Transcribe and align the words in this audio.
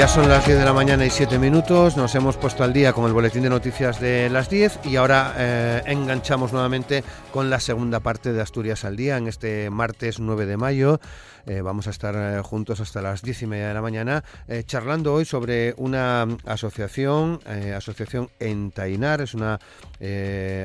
Ya 0.00 0.08
son 0.08 0.30
las 0.30 0.46
10 0.46 0.60
de 0.60 0.64
la 0.64 0.72
mañana 0.72 1.04
y 1.04 1.10
7 1.10 1.38
minutos, 1.38 1.98
nos 1.98 2.14
hemos 2.14 2.38
puesto 2.38 2.64
al 2.64 2.72
día 2.72 2.94
con 2.94 3.04
el 3.04 3.12
boletín 3.12 3.42
de 3.42 3.50
noticias 3.50 4.00
de 4.00 4.30
las 4.30 4.48
10 4.48 4.86
y 4.86 4.96
ahora 4.96 5.34
eh, 5.36 5.82
enganchamos 5.84 6.54
nuevamente 6.54 7.04
con 7.34 7.50
la 7.50 7.60
segunda 7.60 8.00
parte 8.00 8.32
de 8.32 8.40
Asturias 8.40 8.86
al 8.86 8.96
día 8.96 9.18
en 9.18 9.26
este 9.26 9.68
martes 9.68 10.18
9 10.18 10.46
de 10.46 10.56
mayo. 10.56 11.00
Eh, 11.46 11.60
vamos 11.60 11.86
a 11.86 11.90
estar 11.90 12.14
eh, 12.16 12.40
juntos 12.42 12.80
hasta 12.80 13.02
las 13.02 13.20
10 13.20 13.42
y 13.42 13.46
media 13.46 13.68
de 13.68 13.74
la 13.74 13.82
mañana 13.82 14.24
charlando 14.64 15.12
hoy 15.12 15.26
sobre 15.26 15.74
una 15.76 16.26
asociación, 16.46 17.40
asociación 17.76 18.30
Entainar, 18.38 19.20
es 19.20 19.34
una 19.34 19.58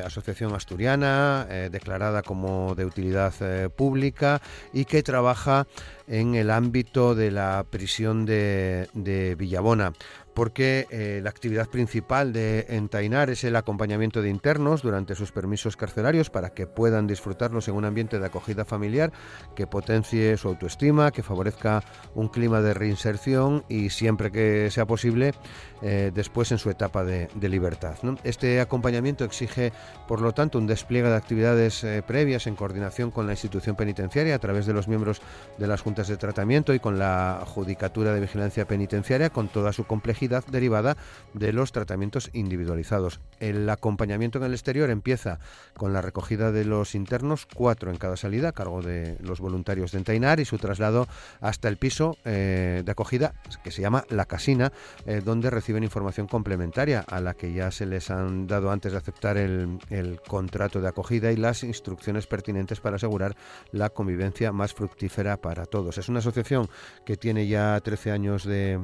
asociación 0.06 0.56
asturiana 0.56 1.46
declarada 1.70 2.22
como 2.22 2.74
de 2.74 2.86
utilidad 2.86 3.34
pública 3.76 4.42
y 4.72 4.86
que 4.86 5.04
trabaja 5.04 5.68
en 6.08 6.36
el 6.36 6.52
ámbito 6.52 7.16
de 7.16 7.32
la 7.32 7.66
prisión 7.70 8.26
de, 8.26 9.36
Villabona 9.38 9.94
porque 10.36 10.86
eh, 10.92 11.22
la 11.24 11.30
actividad 11.30 11.70
principal 11.70 12.34
de 12.34 12.66
Entainar 12.70 13.30
es 13.30 13.46
el 13.46 13.56
acompañamiento 13.56 14.22
de 14.22 14.30
internos 14.30 14.82
durante 14.82 15.16
sus 15.16 15.32
permisos 15.32 15.78
carcelarios 15.78 16.30
para 16.30 16.50
que 16.50 16.68
puedan 16.68 17.08
disfrutarlos 17.08 17.70
en 17.70 17.76
un 17.76 17.86
ambiente 17.86 18.20
de 18.20 18.26
acogida 18.26 18.66
familiar 18.66 19.14
que 19.56 19.66
potencie 19.66 20.36
su 20.36 20.50
autoestima, 20.50 21.12
que 21.12 21.24
favorezca 21.24 21.84
un 22.14 22.28
clima 22.28 22.60
de 22.60 22.74
reinserción 22.74 23.64
y 23.70 23.92
siempre 23.92 24.30
que 24.30 24.70
sea 24.72 24.86
posible 24.86 25.34
eh, 25.82 26.12
después 26.14 26.52
en 26.52 26.58
su 26.58 26.70
etapa 26.70 27.06
de, 27.06 27.30
libertad. 27.46 27.96
Este 28.24 28.60
acompañamiento 28.60 29.24
exige, 29.24 29.72
por 30.08 30.20
lo 30.20 30.34
tanto, 30.34 30.58
un 30.58 30.66
despliegue 30.68 31.08
de 31.08 31.16
actividades 31.16 31.84
eh, 31.84 32.04
previas 32.06 32.48
en 32.48 32.56
coordinación 32.56 33.12
con 33.12 33.28
la 33.28 33.34
institución 33.34 33.76
penitenciaria 33.76 34.36
a 34.36 34.40
través 34.40 34.66
de 34.66 34.74
los 34.74 34.88
miembros 34.88 35.22
de 35.60 35.68
las 35.68 35.82
juntas 35.82 36.08
de 36.08 36.18
tratamiento 36.18 36.74
y 36.74 36.80
con 36.80 36.98
la 36.98 37.44
Judicatura 37.46 38.14
de 38.14 38.20
Vigilancia 38.20 38.66
Penitenciaria 38.66 39.30
con 39.30 39.48
toda 39.48 39.72
su 39.72 39.86
complejidad 39.86 40.25
derivada 40.28 40.98
de 41.34 41.54
los 41.54 41.72
tratamientos 41.72 42.30
individualizados. 42.34 43.20
El 43.40 43.70
acompañamiento 43.70 44.38
en 44.38 44.46
el 44.46 44.54
exterior 44.54 44.90
empieza 44.90 45.40
con 45.76 45.94
la 45.94 46.02
recogida 46.02 46.52
de 46.52 46.66
los 46.66 46.96
internos, 46.96 47.46
cuatro 47.54 47.92
en 47.92 47.98
cada 47.98 48.18
salida, 48.18 48.50
a 48.50 48.52
cargo 48.54 48.82
de 48.82 49.18
los 49.22 49.40
voluntarios 49.40 49.92
de 49.92 50.00
Entainar, 50.00 50.40
y 50.40 50.46
su 50.46 50.58
traslado 50.58 51.08
hasta 51.42 51.68
el 51.68 51.78
piso 51.78 52.18
eh, 52.26 52.84
de 52.86 52.92
acogida 52.92 53.34
que 53.64 53.72
se 53.72 53.82
llama 53.82 54.06
La 54.10 54.26
Casina, 54.26 54.72
eh, 55.06 55.22
donde 55.24 55.50
reciben 55.50 55.84
información 55.84 56.28
complementaria 56.28 57.02
a 57.02 57.20
la 57.20 57.34
que 57.34 57.54
ya 57.54 57.72
se 57.72 57.86
les 57.86 58.10
han 58.10 58.48
dado 58.48 58.72
antes 58.72 58.92
de 58.92 58.98
aceptar 58.98 59.38
el, 59.38 59.80
contrato 60.28 60.82
de 60.82 60.88
acogida 60.88 61.32
y 61.32 61.36
las 61.36 61.64
instrucciones 61.64 62.28
pertinentes 62.28 62.80
para 62.80 62.96
asegurar 62.96 63.36
la 63.72 63.90
convivencia 63.90 64.52
más 64.52 64.74
fructífera 64.74 65.38
para 65.38 65.66
todos. 65.66 65.98
Es 65.98 66.10
una 66.10 66.20
asociación 66.20 66.70
que 67.06 67.18
tiene 67.18 67.48
ya 67.48 67.80
13 67.82 68.12
años 68.12 68.46
de 68.46 68.80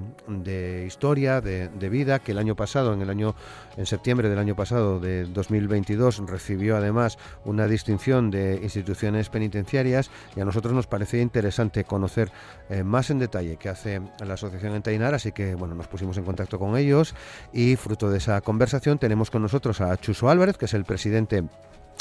historia, 0.86 1.31
de, 1.40 1.70
vida, 1.90 2.20
que 2.20 2.34
el 2.34 2.38
año 2.38 2.56
pasado, 2.56 2.94
en 2.94 3.02
el 3.02 3.10
año, 3.10 3.36
en 3.78 3.86
septiembre 3.86 4.28
del 4.28 4.40
año 4.40 4.56
pasado, 4.56 5.00
de 5.00 5.26
2022, 5.26 6.24
recibió 6.28 6.76
además 6.76 7.18
una 7.46 7.68
distinción 7.68 8.32
de 8.32 8.60
instituciones 8.62 9.30
penitenciarias 9.30 10.12
y 10.36 10.42
a 10.42 10.46
nosotros 10.46 10.74
nos 10.74 10.88
parecía 10.88 11.22
interesante 11.22 11.86
conocer 11.86 12.32
eh, 12.70 12.84
más 12.84 13.10
en 13.10 13.20
detalle 13.20 13.58
qué 13.58 13.70
hace 13.70 14.02
la 14.26 14.34
asociación 14.34 14.76
Entainar, 14.76 15.14
así 15.14 15.32
que 15.32 15.56
bueno, 15.56 15.76
nos 15.76 15.88
pusimos 15.88 16.18
en 16.18 16.26
contacto 16.26 16.58
con 16.58 16.76
ellos 16.76 17.16
y 17.54 17.76
fruto 17.76 18.10
de 18.10 18.18
esa 18.18 18.42
conversación 18.42 18.98
tenemos 18.98 19.30
con 19.30 19.42
nosotros 19.42 19.80
a 19.82 19.96
Chuso 19.98 20.30
Álvarez, 20.30 20.58
que 20.58 20.66
es 20.66 20.74
el 20.74 20.86
presidente 20.86 21.44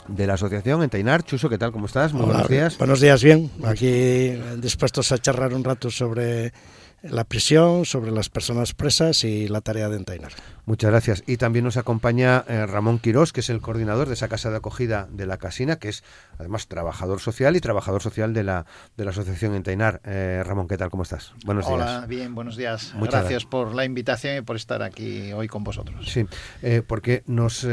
de 0.09 0.27
la 0.27 0.35
asociación 0.35 0.83
Entainar. 0.83 1.23
Chuso, 1.23 1.49
¿qué 1.49 1.59
tal? 1.59 1.73
¿Cómo 1.73 1.87
estás? 1.87 2.13
Muy 2.13 2.27
buenos 2.27 2.49
días. 2.49 2.79
Buenos 2.79 3.01
días, 3.01 3.23
bien. 3.23 3.51
Aquí 3.65 4.31
dispuestos 4.59 5.13
a 5.13 5.19
charlar 5.19 5.55
un 5.55 5.65
rato 5.65 5.91
sobre 5.91 6.53
la 7.03 7.25
prisión, 7.25 7.85
sobre 7.85 8.11
las 8.11 8.29
personas 8.29 8.75
presas 8.75 9.25
y 9.25 9.49
la 9.49 9.61
tarea 9.61 9.89
de 9.89 9.97
Entainar. 9.97 10.33
Muchas 10.67 10.91
gracias. 10.91 11.25
Y 11.27 11.37
también 11.37 11.65
nos 11.65 11.77
acompaña 11.77 12.45
eh, 12.47 12.67
Ramón 12.67 12.99
Quirós, 12.99 13.33
que 13.33 13.41
es 13.41 13.51
el 13.51 13.61
coordinador 13.61 14.07
de 14.09 14.15
esa 14.15 14.29
casa 14.29 14.51
de 14.51 14.59
acogida 14.59 15.09
de 15.11 15.27
la 15.27 15.39
Casina, 15.39 15.77
que 15.77 15.89
es 15.89 16.05
además 16.39 16.69
trabajador 16.69 17.21
social 17.21 17.57
y 17.57 17.61
trabajador 17.61 18.03
social 18.03 18.35
de 18.35 18.45
la, 18.45 18.67
de 18.97 19.05
la 19.05 19.11
asociación 19.11 19.55
Entainar. 19.55 20.01
Eh, 20.05 20.43
Ramón, 20.45 20.69
¿qué 20.69 20.77
tal? 20.77 20.91
¿Cómo 20.91 21.03
estás? 21.03 21.33
Buenos 21.45 21.67
días. 21.67 21.81
Hola, 21.81 22.07
bien, 22.07 22.35
buenos 22.35 22.57
días. 22.57 22.93
Muchas 22.95 23.23
gracias, 23.23 23.47
por 23.47 23.75
la 23.75 23.85
invitación 23.85 24.37
y 24.37 24.41
por 24.43 24.57
estar 24.57 24.83
aquí 24.83 25.33
hoy 25.33 25.49
con 25.49 25.65
vosotros. 25.65 26.07
Sí, 26.09 26.27
eh, 26.63 26.83
porque 26.87 27.25
nos, 27.27 27.67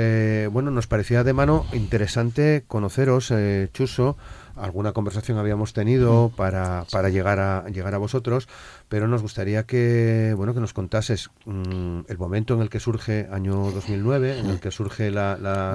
bueno, 0.51 0.71
nos 0.71 0.87
parecía 0.87 1.23
de 1.23 1.33
mano 1.33 1.65
interesante 1.73 2.63
conoceros, 2.67 3.31
Chuso, 3.73 4.17
alguna 4.57 4.91
conversación 4.91 5.37
habíamos 5.37 5.73
tenido 5.73 6.31
para, 6.35 6.85
para 6.91 7.09
llegar 7.09 7.39
a 7.39 7.69
llegar 7.69 7.93
a 7.93 7.97
vosotros, 7.97 8.47
pero 8.89 9.07
nos 9.07 9.21
gustaría 9.21 9.63
que 9.63 10.33
bueno 10.35 10.53
que 10.53 10.59
nos 10.59 10.73
contases 10.73 11.29
mm, 11.45 12.01
el 12.07 12.17
momento 12.17 12.53
en 12.53 12.61
el 12.61 12.69
que 12.69 12.79
surge 12.79 13.27
año 13.31 13.71
2009, 13.71 14.39
en 14.39 14.45
el 14.47 14.59
que 14.59 14.71
surge 14.71 15.11
la, 15.11 15.37
la, 15.37 15.73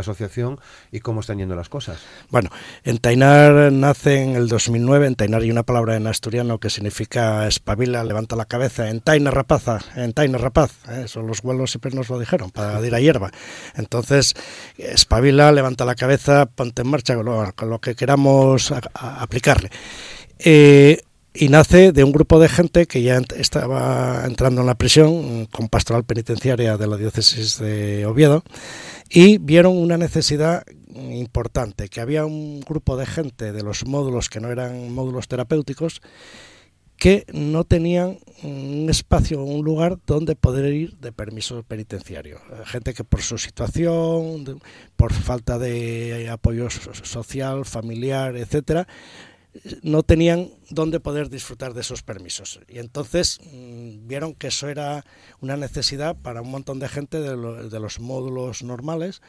asociación 0.00 0.58
y 0.92 1.00
cómo 1.00 1.20
están 1.20 1.38
yendo 1.38 1.56
las 1.56 1.68
cosas. 1.68 2.00
Bueno, 2.30 2.50
en 2.84 2.98
Tainar 2.98 3.72
nace 3.72 4.22
en 4.22 4.36
el 4.36 4.48
2009, 4.48 5.06
en 5.06 5.14
Tainar 5.14 5.42
hay 5.42 5.50
una 5.50 5.62
palabra 5.62 5.96
en 5.96 6.06
asturiano 6.06 6.58
que 6.58 6.70
significa 6.70 7.46
espabila, 7.46 8.04
levanta 8.04 8.36
la 8.36 8.44
cabeza, 8.44 8.90
en 8.90 9.00
Tainar 9.00 9.34
rapaza, 9.34 9.80
en 9.94 10.12
Tainar 10.12 10.40
rapaz, 10.40 10.72
¿eh? 10.88 11.08
son 11.08 11.26
los 11.26 11.42
vuelos 11.42 11.70
siempre 11.70 11.90
nos 11.92 12.08
lo 12.08 12.18
dijeron, 12.18 12.50
para 12.50 12.80
ir 12.86 12.94
a 12.94 13.00
hierba. 13.00 13.30
Entonces, 13.74 14.34
espabila, 14.76 15.52
levanta 15.52 15.84
la 15.84 15.94
cabeza, 15.94 16.46
ponte 16.46 16.82
en 16.82 16.88
marcha 16.88 17.14
con 17.14 17.70
lo, 17.70 17.80
que 17.80 17.94
queramos 17.94 18.72
aplicarle. 18.94 19.70
Eh, 20.38 21.00
y 21.38 21.48
nace 21.48 21.92
de 21.92 22.04
un 22.04 22.12
grupo 22.12 22.40
de 22.40 22.48
gente 22.48 22.86
que 22.86 23.02
ya 23.02 23.20
estaba 23.36 24.24
entrando 24.24 24.62
en 24.62 24.66
la 24.66 24.76
prisión 24.76 25.46
con 25.46 25.68
pastoral 25.68 26.04
penitenciaria 26.04 26.76
de 26.76 26.86
la 26.86 26.96
diócesis 26.96 27.58
de 27.58 28.06
Oviedo 28.06 28.42
y 29.10 29.38
vieron 29.38 29.76
una 29.76 29.98
necesidad 29.98 30.64
importante, 30.94 31.88
que 31.88 32.00
había 32.00 32.24
un 32.24 32.60
grupo 32.60 32.96
de 32.96 33.06
gente 33.06 33.52
de 33.52 33.62
los 33.62 33.86
módulos 33.86 34.30
que 34.30 34.40
no 34.40 34.50
eran 34.50 34.92
módulos 34.92 35.28
terapéuticos 35.28 36.00
que 36.96 37.26
no 37.32 37.64
tenían 37.64 38.18
un 38.42 38.88
espacio, 38.88 39.44
un 39.44 39.62
lugar 39.62 39.98
donde 40.06 40.34
poder 40.34 40.72
ir 40.72 40.96
de 40.96 41.12
permiso 41.12 41.62
penitenciario. 41.62 42.40
Gente 42.64 42.94
que 42.94 43.04
por 43.04 43.20
su 43.20 43.36
situación, 43.36 44.60
por 44.96 45.12
falta 45.12 45.58
de 45.58 46.30
apoyo 46.30 46.70
social, 46.70 47.66
familiar, 47.66 48.36
etcétera, 48.36 48.88
no 49.82 50.02
tenían 50.02 50.50
dónde 50.70 51.00
poder 51.00 51.30
disfrutar 51.30 51.74
de 51.74 51.80
esos 51.80 52.02
permisos. 52.02 52.60
Y 52.68 52.78
entonces 52.78 53.40
mm, 53.44 54.06
vieron 54.06 54.34
que 54.34 54.48
eso 54.48 54.68
era 54.68 55.04
una 55.40 55.56
necesidad 55.56 56.16
para 56.16 56.42
un 56.42 56.50
montón 56.50 56.78
de 56.78 56.88
gente 56.88 57.20
de, 57.20 57.36
los 57.36 58.00
módulos 58.00 58.62
normales 58.62 59.22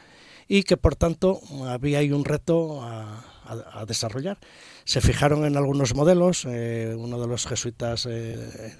y 0.46 0.62
que 0.62 0.76
por 0.76 0.96
tanto 0.96 1.40
había 1.66 1.98
ahí 1.98 2.12
un 2.12 2.24
reto 2.24 2.82
a, 2.82 3.24
desarrollar. 3.86 4.38
Se 4.88 5.02
fijaron 5.02 5.44
en 5.44 5.58
algunos 5.58 5.94
modelos, 5.94 6.46
eh, 6.46 6.94
uno 6.96 7.20
de 7.20 7.26
los 7.26 7.46
jesuitas, 7.46 8.06
eh, 8.10 8.74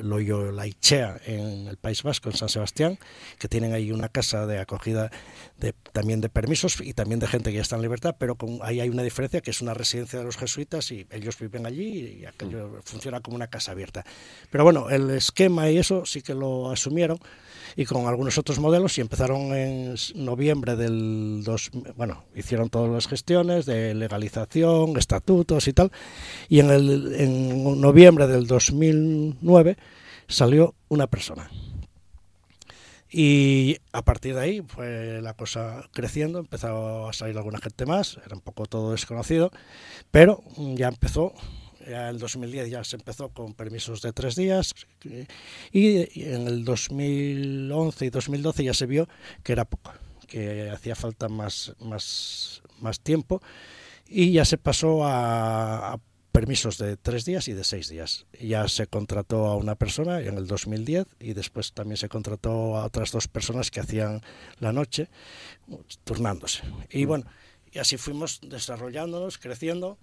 Loyo 0.00 0.52
Laichea, 0.52 1.20
en 1.26 1.66
el 1.68 1.76
País 1.76 2.02
Vasco, 2.02 2.30
en 2.30 2.36
San 2.38 2.48
Sebastián, 2.48 2.98
que 3.38 3.46
tienen 3.46 3.74
ahí 3.74 3.92
una 3.92 4.08
casa 4.08 4.46
de 4.46 4.58
acogida 4.58 5.10
de, 5.58 5.74
también 5.92 6.22
de 6.22 6.30
permisos 6.30 6.80
y 6.80 6.94
también 6.94 7.20
de 7.20 7.26
gente 7.26 7.50
que 7.50 7.56
ya 7.56 7.60
está 7.60 7.76
en 7.76 7.82
libertad, 7.82 8.16
pero 8.18 8.36
con, 8.36 8.60
ahí 8.62 8.80
hay 8.80 8.88
una 8.88 9.02
diferencia, 9.02 9.42
que 9.42 9.50
es 9.50 9.60
una 9.60 9.74
residencia 9.74 10.18
de 10.18 10.24
los 10.24 10.38
jesuitas 10.38 10.90
y 10.92 11.06
ellos 11.10 11.38
viven 11.38 11.66
allí 11.66 12.20
y 12.22 12.24
aquello 12.24 12.80
funciona 12.82 13.20
como 13.20 13.36
una 13.36 13.48
casa 13.48 13.72
abierta. 13.72 14.06
Pero 14.50 14.64
bueno, 14.64 14.88
el 14.88 15.10
esquema 15.10 15.68
y 15.68 15.76
eso 15.76 16.06
sí 16.06 16.22
que 16.22 16.32
lo 16.32 16.70
asumieron 16.70 17.18
y 17.76 17.84
con 17.84 18.06
algunos 18.06 18.38
otros 18.38 18.58
modelos 18.58 18.96
y 18.98 19.00
empezaron 19.00 19.54
en 19.54 19.94
noviembre 20.14 20.76
del 20.76 21.42
dos, 21.44 21.70
bueno, 21.96 22.24
hicieron 22.34 22.70
todas 22.70 22.90
las 22.90 23.08
gestiones 23.08 23.66
de 23.66 23.94
legalización, 23.94 24.96
estatutos 24.96 25.68
y 25.68 25.72
tal, 25.72 25.90
y 26.48 26.60
en, 26.60 26.70
el, 26.70 27.14
en 27.16 27.80
noviembre 27.80 28.26
del 28.26 28.46
2009 28.46 29.76
salió 30.28 30.74
una 30.88 31.06
persona. 31.06 31.50
Y 33.12 33.78
a 33.92 34.02
partir 34.02 34.36
de 34.36 34.40
ahí 34.40 34.62
fue 34.62 35.20
la 35.20 35.34
cosa 35.34 35.88
creciendo, 35.92 36.38
empezó 36.38 37.08
a 37.08 37.12
salir 37.12 37.36
alguna 37.36 37.58
gente 37.58 37.84
más, 37.84 38.18
era 38.24 38.36
un 38.36 38.40
poco 38.40 38.66
todo 38.66 38.92
desconocido, 38.92 39.50
pero 40.12 40.44
ya 40.56 40.88
empezó 40.88 41.34
ya 41.90 42.08
el 42.08 42.18
2010 42.18 42.70
ya 42.70 42.84
se 42.84 42.96
empezó 42.96 43.28
con 43.30 43.54
permisos 43.54 44.02
de 44.02 44.12
tres 44.12 44.36
días 44.36 44.74
y 45.72 46.22
en 46.22 46.46
el 46.46 46.64
2011 46.64 48.06
y 48.06 48.10
2012 48.10 48.64
ya 48.64 48.74
se 48.74 48.86
vio 48.86 49.08
que 49.42 49.52
era 49.52 49.64
poco, 49.64 49.92
que 50.26 50.70
hacía 50.70 50.94
falta 50.94 51.28
más, 51.28 51.74
más, 51.80 52.62
más 52.80 53.00
tiempo 53.00 53.42
y 54.06 54.32
ya 54.32 54.44
se 54.44 54.58
pasó 54.58 55.04
a, 55.04 55.98
permisos 56.30 56.78
de 56.78 56.96
tres 56.96 57.24
días 57.24 57.48
y 57.48 57.52
de 57.52 57.64
seis 57.64 57.88
días. 57.88 58.26
Ya 58.40 58.68
se 58.68 58.86
contrató 58.86 59.46
a 59.46 59.56
una 59.56 59.74
persona 59.74 60.20
en 60.20 60.38
el 60.38 60.46
2010 60.46 61.06
y 61.18 61.34
después 61.34 61.72
también 61.72 61.96
se 61.96 62.08
contrató 62.08 62.76
a 62.76 62.86
otras 62.86 63.12
dos 63.12 63.28
personas 63.28 63.70
que 63.70 63.80
hacían 63.80 64.22
la 64.58 64.72
noche, 64.72 65.08
turnándose. 66.04 66.62
Y 66.90 67.04
mm. 67.04 67.08
bueno, 67.08 67.24
y 67.72 67.78
así 67.78 67.96
fuimos 67.96 68.40
desarrollándonos, 68.42 69.38
creciendo 69.38 69.98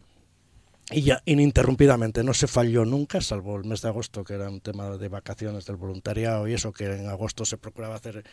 y 0.89 1.01
ya 1.01 1.21
ininterrumpidamente, 1.25 2.23
no 2.23 2.33
se 2.33 2.47
falló 2.47 2.85
nunca, 2.85 3.19
salvo 3.19 3.57
el 3.57 3.65
mes 3.65 3.81
de 3.81 3.89
agosto, 3.89 4.23
que 4.23 4.35
era 4.35 4.49
un 4.49 4.61
tema 4.61 4.97
de 4.97 5.09
vacaciones 5.09 5.65
del 5.65 5.75
voluntariado 5.75 6.47
y 6.47 6.53
eso, 6.53 6.71
que 6.71 6.85
en 6.85 7.09
agosto 7.09 7.43
se 7.43 7.57
procuraba 7.57 7.95
hacer 7.95 8.23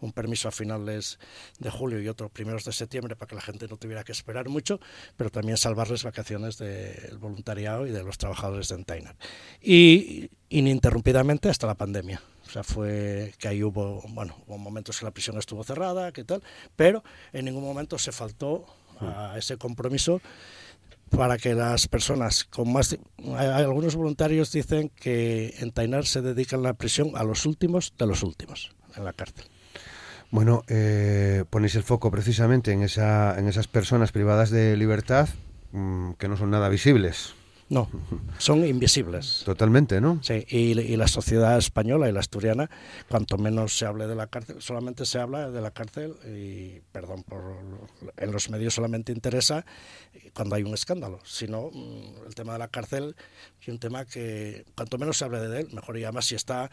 un 0.00 0.12
permiso 0.12 0.46
a 0.46 0.52
finales 0.52 1.18
de 1.58 1.68
julio 1.68 2.00
y 2.00 2.06
otro 2.06 2.28
primeros 2.28 2.64
de 2.64 2.72
septiembre 2.72 3.16
para 3.16 3.28
que 3.28 3.34
la 3.34 3.40
gente 3.40 3.66
no 3.66 3.76
tuviera 3.76 4.04
que 4.04 4.12
esperar 4.12 4.48
mucho, 4.48 4.78
pero 5.16 5.30
también 5.30 5.56
salvarles 5.56 6.04
vacaciones 6.04 6.58
del 6.58 7.18
voluntariado 7.18 7.88
y 7.88 7.90
de 7.90 8.04
los 8.04 8.18
trabajadores 8.18 8.68
de 8.68 8.76
Entainar. 8.76 9.16
Y 9.60 10.30
ininterrumpidamente 10.48 11.48
hasta 11.48 11.66
la 11.66 11.74
pandemia. 11.74 12.22
O 12.46 12.50
sea, 12.50 12.62
fue 12.62 13.34
que 13.38 13.48
ahí 13.48 13.64
hubo, 13.64 14.02
bueno, 14.10 14.36
hubo 14.46 14.58
momentos 14.58 15.00
que 15.00 15.04
la 15.04 15.10
prisión 15.10 15.36
estuvo 15.38 15.64
cerrada, 15.64 16.12
que 16.12 16.22
tal, 16.22 16.40
pero 16.76 17.02
en 17.32 17.46
ningún 17.46 17.64
momento 17.64 17.98
se 17.98 18.12
faltó 18.12 18.64
a 19.00 19.36
ese 19.36 19.56
compromiso 19.56 20.20
para 21.10 21.38
que 21.38 21.54
las 21.54 21.88
personas 21.88 22.44
con 22.44 22.72
más... 22.72 22.96
algunos 23.38 23.94
voluntarios 23.94 24.52
dicen 24.52 24.90
que 24.94 25.54
en 25.58 25.70
Tainar 25.72 26.06
se 26.06 26.22
dedican 26.22 26.62
la 26.62 26.74
prisión 26.74 27.12
a 27.14 27.24
los 27.24 27.46
últimos 27.46 27.94
de 27.98 28.06
los 28.06 28.22
últimos 28.22 28.74
en 28.96 29.04
la 29.04 29.12
cárcel. 29.12 29.46
Bueno, 30.30 30.64
eh, 30.68 31.44
ponéis 31.50 31.76
el 31.76 31.84
foco 31.84 32.10
precisamente 32.10 32.72
en, 32.72 32.82
esa, 32.82 33.38
en 33.38 33.46
esas 33.46 33.68
personas 33.68 34.10
privadas 34.10 34.50
de 34.50 34.76
libertad 34.76 35.28
mm, 35.72 36.12
que 36.12 36.28
no 36.28 36.36
son 36.36 36.50
nada 36.50 36.68
visibles. 36.68 37.34
No, 37.68 37.88
son 38.38 38.64
invisibles. 38.64 39.42
Totalmente, 39.44 40.00
¿no? 40.00 40.20
Sí, 40.22 40.44
y, 40.48 40.74
la 40.96 41.08
sociedad 41.08 41.58
española 41.58 42.08
y 42.08 42.12
la 42.12 42.20
asturiana, 42.20 42.70
cuanto 43.08 43.38
menos 43.38 43.76
se 43.76 43.86
hable 43.86 44.06
de 44.06 44.14
la 44.14 44.28
cárcel, 44.28 44.62
solamente 44.62 45.04
se 45.04 45.18
habla 45.18 45.50
de 45.50 45.60
la 45.60 45.72
cárcel 45.72 46.14
y, 46.24 46.80
perdón, 46.92 47.22
por, 47.24 47.42
en 48.16 48.32
los 48.32 48.50
medios 48.50 48.74
solamente 48.74 49.12
interesa 49.12 49.66
cuando 50.32 50.54
hay 50.54 50.62
un 50.62 50.74
escándalo. 50.74 51.18
Si 51.24 51.48
no, 51.48 51.70
mm, 51.72 52.26
el 52.26 52.34
tema 52.34 52.52
de 52.52 52.60
la 52.60 52.68
cárcel 52.68 53.16
es 53.60 53.68
un 53.68 53.78
tema 53.78 54.04
que 54.04 54.64
cuanto 54.76 54.96
menos 54.98 55.18
se 55.18 55.24
hable 55.24 55.40
de 55.40 55.60
él, 55.60 55.68
mejor 55.72 55.98
y 55.98 56.04
además 56.04 56.26
si 56.26 56.36
está 56.36 56.70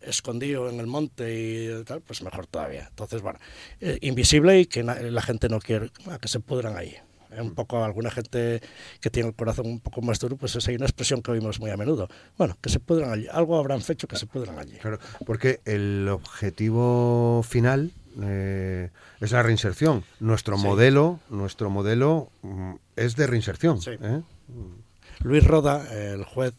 escondido 0.00 0.70
en 0.70 0.80
el 0.80 0.86
monte 0.86 1.34
y 1.34 1.84
tal, 1.84 2.00
pues 2.00 2.22
mejor 2.22 2.46
todavía. 2.46 2.86
Entonces, 2.88 3.20
bueno, 3.20 3.38
eh, 3.80 3.98
invisible 4.00 4.60
y 4.60 4.66
que 4.66 4.82
la 4.82 5.22
gente 5.22 5.48
no 5.50 5.58
quiere 5.58 5.90
que 6.20 6.28
se 6.28 6.40
pudran 6.40 6.76
ahí 6.76 6.96
un 7.38 7.54
poco 7.54 7.84
alguna 7.84 8.10
gente 8.10 8.60
que 9.00 9.10
tiene 9.10 9.28
el 9.28 9.34
corazón 9.34 9.66
un 9.66 9.80
poco 9.80 10.02
más 10.02 10.18
duro, 10.18 10.36
pues 10.36 10.56
es 10.56 10.66
hay 10.68 10.76
una 10.76 10.86
expresión 10.86 11.22
que 11.22 11.30
oímos 11.30 11.60
muy 11.60 11.70
a 11.70 11.76
menudo. 11.76 12.08
Bueno, 12.36 12.56
que 12.60 12.68
se 12.68 12.80
pudran 12.80 13.12
allí, 13.12 13.26
algo 13.30 13.58
habrán 13.58 13.80
hecho 13.88 14.08
que 14.08 14.16
se 14.16 14.26
pudran 14.26 14.58
allí. 14.58 14.76
Claro, 14.78 14.98
porque 15.26 15.60
el 15.64 16.08
objetivo 16.08 17.42
final 17.42 17.92
eh, 18.22 18.90
es 19.20 19.32
la 19.32 19.42
reinserción. 19.42 20.04
Nuestro 20.18 20.58
modelo, 20.58 21.20
nuestro 21.28 21.70
modelo 21.70 22.30
mm, 22.42 22.74
es 22.96 23.16
de 23.16 23.26
reinserción. 23.26 23.78
¿eh? 23.86 24.22
Luis 25.22 25.44
Roda, 25.44 25.86
el 25.92 26.24
juez 26.24 26.54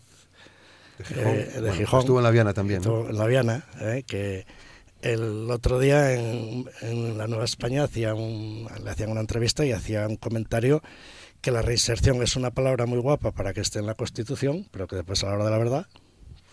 de 0.97 1.74
Gijón, 1.74 2.00
estuvo 2.01 2.19
en 2.19 2.24
la 2.24 2.31
Viana 2.31 2.53
también. 2.53 2.83
en 2.83 3.17
la 3.17 3.25
Viana, 3.25 3.65
¿eh? 3.79 4.03
que 4.06 4.45
el 5.01 5.50
otro 5.50 5.80
día 5.80 6.13
en, 6.13 7.18
la 7.18 7.27
Nueva 7.27 7.45
España 7.45 7.83
hacía 7.83 8.13
le 8.13 8.89
hacían 8.89 9.12
una 9.12 9.21
entrevista 9.21 9.65
y 9.65 9.71
hacía 9.71 10.07
un 10.07 10.15
comentario 10.15 10.81
que 11.42 11.51
la 11.51 11.62
reinserción 11.62 12.21
es 12.21 12.36
una 12.36 12.51
palabra 12.51 12.86
muy 12.86 13.00
guapa 13.00 13.31
para 13.31 13.53
que 13.53 13.62
esté 13.62 13.80
en 13.80 13.88
la 13.88 13.95
Constitución, 13.95 14.68
pero 14.71 14.88
que 14.88 14.95
después 14.95 15.24
a 15.24 15.27
la 15.27 15.33
hora 15.33 15.45
de 15.45 15.51
la 15.51 15.57
verdad 15.57 15.88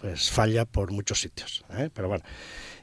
pues 0.01 0.31
falla 0.31 0.65
por 0.65 0.93
muchos 0.93 1.21
sitios. 1.21 1.65
¿eh? 1.77 1.91
Pero 1.93 2.09
bueno, 2.09 2.25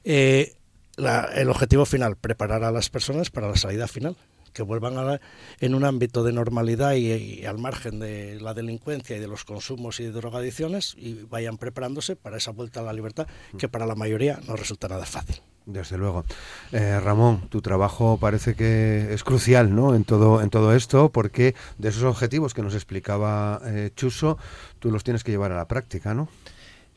eh, 0.04 0.56
el 0.98 1.50
objetivo 1.50 1.86
final, 1.86 2.16
preparar 2.16 2.64
a 2.64 2.72
las 2.72 2.90
personas 2.90 3.30
para 3.30 3.50
la 3.50 3.56
salida 3.56 3.88
final 3.88 4.16
que 4.54 4.64
vuelvan 4.64 4.98
a, 4.98 5.20
en 5.60 5.76
un 5.76 5.84
ámbito 5.84 6.24
de 6.24 6.32
normalidad 6.32 6.94
y, 6.94 7.46
al 7.46 7.58
margen 7.58 8.00
de 8.00 8.40
la 8.40 8.54
delincuencia 8.54 9.18
y 9.18 9.20
de 9.20 9.28
los 9.28 9.44
consumos 9.44 10.00
y 10.00 10.06
de 10.06 10.12
drogadicciones 10.12 10.96
y 10.98 11.24
vayan 11.24 11.58
preparándose 11.58 12.16
para 12.16 12.38
esa 12.38 12.52
vuelta 12.52 12.80
a 12.80 12.84
la 12.84 12.94
libertad 12.94 13.28
que 13.58 13.68
para 13.68 13.86
la 13.86 13.96
mayoría 13.96 14.40
no 14.48 14.56
resulta 14.56 14.88
nada 14.88 15.06
fácil. 15.06 15.42
Desde 15.66 15.98
luego. 15.98 16.26
Eh, 16.72 17.00
Ramón, 17.00 17.50
tu 17.50 17.62
trabajo 17.62 18.20
parece 18.20 18.56
que 18.56 19.14
es 19.14 19.24
crucial 19.24 19.74
¿no? 19.76 19.96
en, 19.96 20.04
todo, 20.04 20.42
en 20.42 20.52
todo 20.52 20.76
esto, 20.76 21.12
porque 21.12 21.56
de 21.80 21.90
esos 21.90 22.04
objetivos 22.04 22.54
que 22.54 22.62
nos 22.62 22.76
explicaba 22.76 23.62
eh, 23.66 23.90
Chuso, 23.96 24.38
tú 24.80 24.92
los 24.92 25.04
tienes 25.04 25.24
que 25.24 25.32
llevar 25.32 25.52
a 25.52 25.56
la 25.56 25.68
práctica, 25.68 26.14
¿no? 26.14 26.30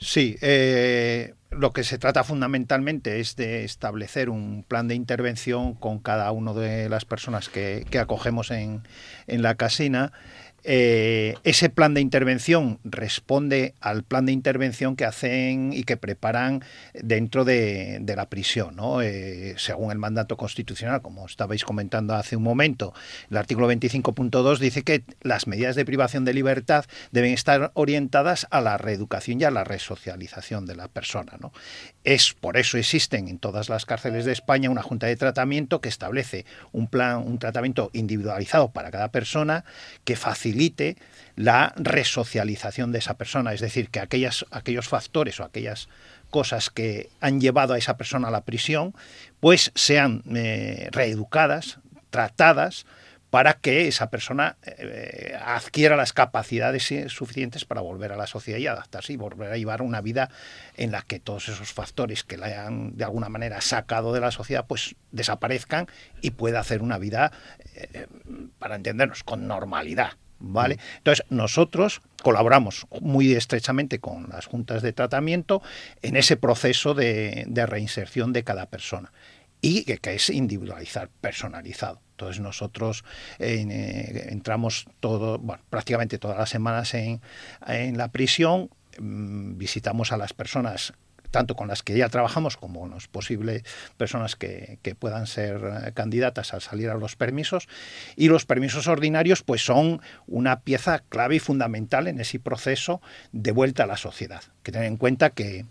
Sí, 0.00 0.36
eh, 0.42 1.34
lo 1.50 1.72
que 1.72 1.82
se 1.82 1.98
trata 1.98 2.22
fundamentalmente 2.22 3.18
es 3.18 3.34
de 3.34 3.64
establecer 3.64 4.30
un 4.30 4.64
plan 4.68 4.86
de 4.86 4.94
intervención 4.94 5.74
con 5.74 5.98
cada 5.98 6.30
una 6.30 6.52
de 6.52 6.88
las 6.88 7.04
personas 7.04 7.48
que, 7.48 7.84
que 7.90 7.98
acogemos 7.98 8.50
en, 8.50 8.82
en 9.26 9.42
la 9.42 9.56
casina 9.56 10.12
eh, 10.64 11.34
ese 11.44 11.70
plan 11.70 11.94
de 11.94 12.00
intervención 12.00 12.80
responde 12.82 13.74
al 13.80 14.02
plan 14.02 14.26
de 14.26 14.32
intervención 14.32 14.96
que 14.96 15.04
hacen 15.04 15.72
y 15.72 15.84
que 15.84 15.96
preparan 15.96 16.64
dentro 16.94 17.44
de, 17.44 18.02
la 18.04 18.28
prisión, 18.28 18.74
¿no? 18.74 19.00
Eh, 19.00 19.54
según 19.56 19.92
el 19.92 19.98
mandato 19.98 20.36
constitucional, 20.36 21.00
como 21.00 21.26
estabais 21.26 21.64
comentando 21.64 22.14
hace 22.14 22.36
un 22.36 22.42
momento. 22.42 22.92
El 23.30 23.36
artículo 23.36 23.70
25.2 23.70 24.58
dice 24.58 24.82
que 24.82 25.04
las 25.22 25.46
medidas 25.46 25.76
de 25.76 25.84
privación 25.84 26.24
de 26.24 26.34
libertad 26.34 26.86
deben 27.12 27.32
estar 27.32 27.70
orientadas 27.74 28.48
a 28.50 28.60
la 28.60 28.78
reeducación 28.78 29.40
y 29.40 29.44
a 29.44 29.52
la 29.52 29.62
resocialización 29.62 30.66
de 30.66 30.74
la 30.74 30.88
persona. 30.88 31.34
¿no? 31.40 31.52
Es 32.02 32.34
por 32.34 32.56
eso 32.56 32.78
existen 32.78 33.28
en 33.28 33.38
todas 33.38 33.68
las 33.68 33.86
cárceles 33.86 34.24
de 34.24 34.32
España 34.32 34.70
una 34.70 34.82
junta 34.82 35.06
de 35.06 35.16
tratamiento 35.16 35.80
que 35.80 35.88
establece 35.88 36.46
un 36.72 36.88
plan, 36.88 37.18
un 37.18 37.38
tratamiento 37.38 37.90
individualizado 37.92 38.70
para 38.70 38.90
cada 38.90 39.08
persona 39.12 39.64
que 40.04 40.16
facilita 40.16 40.47
facilite 40.48 40.96
la 41.36 41.72
resocialización 41.76 42.92
de 42.92 42.98
esa 42.98 43.14
persona, 43.14 43.52
es 43.52 43.60
decir, 43.60 43.90
que 43.90 44.00
aquellas, 44.00 44.44
aquellos 44.50 44.88
factores 44.88 45.38
o 45.40 45.44
aquellas 45.44 45.88
cosas 46.30 46.70
que 46.70 47.10
han 47.20 47.40
llevado 47.40 47.74
a 47.74 47.78
esa 47.78 47.96
persona 47.96 48.28
a 48.28 48.30
la 48.30 48.44
prisión, 48.44 48.94
pues 49.40 49.70
sean 49.74 50.22
eh, 50.34 50.88
reeducadas, 50.90 51.78
tratadas, 52.10 52.86
para 53.30 53.54
que 53.54 53.88
esa 53.88 54.08
persona 54.08 54.56
eh, 54.64 55.36
adquiera 55.44 55.96
las 55.96 56.14
capacidades 56.14 56.90
suficientes 57.08 57.66
para 57.66 57.82
volver 57.82 58.10
a 58.12 58.16
la 58.16 58.26
sociedad 58.26 58.58
y 58.58 58.66
adaptarse 58.66 59.12
y 59.12 59.16
volver 59.16 59.52
a 59.52 59.58
llevar 59.58 59.82
una 59.82 60.00
vida 60.00 60.30
en 60.78 60.92
la 60.92 61.02
que 61.02 61.20
todos 61.20 61.50
esos 61.50 61.72
factores 61.74 62.24
que 62.24 62.38
la 62.38 62.46
hayan 62.46 62.96
de 62.96 63.04
alguna 63.04 63.28
manera 63.28 63.60
sacado 63.60 64.14
de 64.14 64.20
la 64.20 64.30
sociedad 64.30 64.64
pues 64.66 64.96
desaparezcan 65.12 65.88
y 66.22 66.30
pueda 66.30 66.60
hacer 66.60 66.80
una 66.80 66.96
vida, 66.96 67.32
eh, 67.74 68.06
para 68.58 68.76
entendernos, 68.76 69.24
con 69.24 69.46
normalidad. 69.46 70.12
¿Vale? 70.40 70.78
Entonces, 70.98 71.26
nosotros 71.30 72.00
colaboramos 72.22 72.86
muy 73.00 73.32
estrechamente 73.32 73.98
con 73.98 74.28
las 74.28 74.46
juntas 74.46 74.82
de 74.82 74.92
tratamiento 74.92 75.62
en 76.02 76.16
ese 76.16 76.36
proceso 76.36 76.94
de, 76.94 77.46
reinserción 77.66 78.32
de 78.32 78.44
cada 78.44 78.66
persona 78.66 79.12
y 79.60 79.84
que, 79.84 80.14
es 80.14 80.30
individualizar, 80.30 81.10
personalizado. 81.20 82.00
Entonces 82.12 82.40
nosotros 82.40 83.04
eh, 83.38 84.26
entramos 84.30 84.86
todo, 85.00 85.38
bueno, 85.38 85.62
prácticamente 85.70 86.18
todas 86.18 86.38
las 86.38 86.50
semanas 86.50 86.94
en, 86.94 87.20
en 87.66 87.98
la 87.98 88.08
prisión, 88.08 88.70
mm, 88.98 89.56
visitamos 89.56 90.12
a 90.12 90.16
las 90.16 90.32
personas 90.32 90.92
tanto 91.30 91.54
con 91.54 91.68
las 91.68 91.82
que 91.82 91.96
ya 91.96 92.08
trabajamos 92.08 92.56
como 92.56 92.80
con 92.80 92.90
las 92.90 93.08
posibles 93.08 93.62
personas 93.96 94.36
que, 94.36 94.78
puedan 94.98 95.26
ser 95.26 95.60
eh, 95.86 95.92
candidatas 95.92 96.54
a 96.54 96.60
salir 96.60 96.90
a 96.90 96.94
los 96.94 97.16
permisos. 97.16 97.68
Y 98.16 98.28
los 98.28 98.46
permisos 98.46 98.88
ordinarios 98.88 99.42
pues 99.42 99.64
son 99.64 100.00
una 100.26 100.60
pieza 100.60 101.00
clave 101.08 101.36
y 101.36 101.38
fundamental 101.38 102.06
en 102.06 102.20
ese 102.20 102.38
proceso 102.38 103.00
de 103.32 103.52
vuelta 103.52 103.84
a 103.84 103.86
la 103.86 103.96
sociedad. 103.96 104.42
Que 104.62 104.72
tener 104.72 104.88
en 104.88 104.96
cuenta 104.96 105.30
que, 105.30 105.66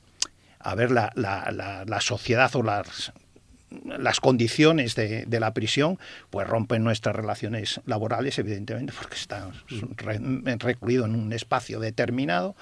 a 0.59 0.75
ver, 0.75 0.91
la, 0.91 1.11
la, 1.15 2.01
sociedad 2.01 2.55
o 2.55 2.63
las 2.63 3.11
las 3.69 4.21
condiciones 4.21 4.95
de, 4.95 5.25
de, 5.25 5.39
la 5.41 5.53
prisión 5.53 5.99
pues 6.29 6.47
rompen 6.47 6.85
nuestras 6.85 7.13
relaciones 7.13 7.81
laborales 7.85 8.39
evidentemente 8.39 8.93
porque 8.97 9.15
están 9.15 9.51
recluidos 10.59 11.07
en 11.09 11.15
un 11.15 11.33
espacio 11.33 11.81
determinado 11.81 12.55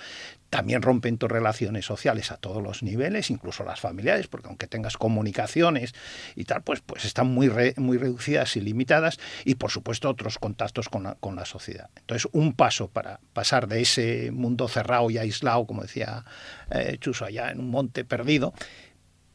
también 0.50 0.82
rompen 0.82 1.18
tus 1.18 1.30
relaciones 1.30 1.86
sociales 1.86 2.32
a 2.32 2.38
todos 2.38 2.62
los 2.62 2.84
niveles, 2.84 3.30
incluso 3.30 3.64
las 3.64 3.80
familiares, 3.80 4.28
porque 4.28 4.48
aunque 4.48 4.68
tengas 4.68 4.98
comunicaciones 4.98 5.94
y 6.36 6.46
tal, 6.46 6.62
pues, 6.62 6.82
pues 6.82 7.06
están 7.06 7.28
muy, 7.28 7.52
muy 7.78 7.98
reducidas 7.98 8.56
y 8.56 8.62
limitadas, 8.62 9.20
y 9.44 9.56
por 9.56 9.72
supuesto 9.72 10.10
otros 10.10 10.38
contactos 10.40 10.90
con 10.90 11.04
la, 11.04 11.16
con 11.16 11.36
la 11.36 11.46
sociedad. 11.46 11.90
Entonces, 11.98 12.30
un 12.32 12.54
paso 12.54 12.88
para 12.88 13.20
pasar 13.34 13.68
de 13.68 13.82
ese 13.82 14.32
mundo 14.32 14.68
cerrado 14.68 15.10
y 15.10 15.18
aislado, 15.18 15.66
como 15.66 15.82
decía 15.82 16.24
eh, 16.72 16.98
Chuso, 17.00 17.26
allá 17.26 17.52
en 17.52 17.60
un 17.60 17.70
monte 17.70 18.06
perdido, 18.06 18.54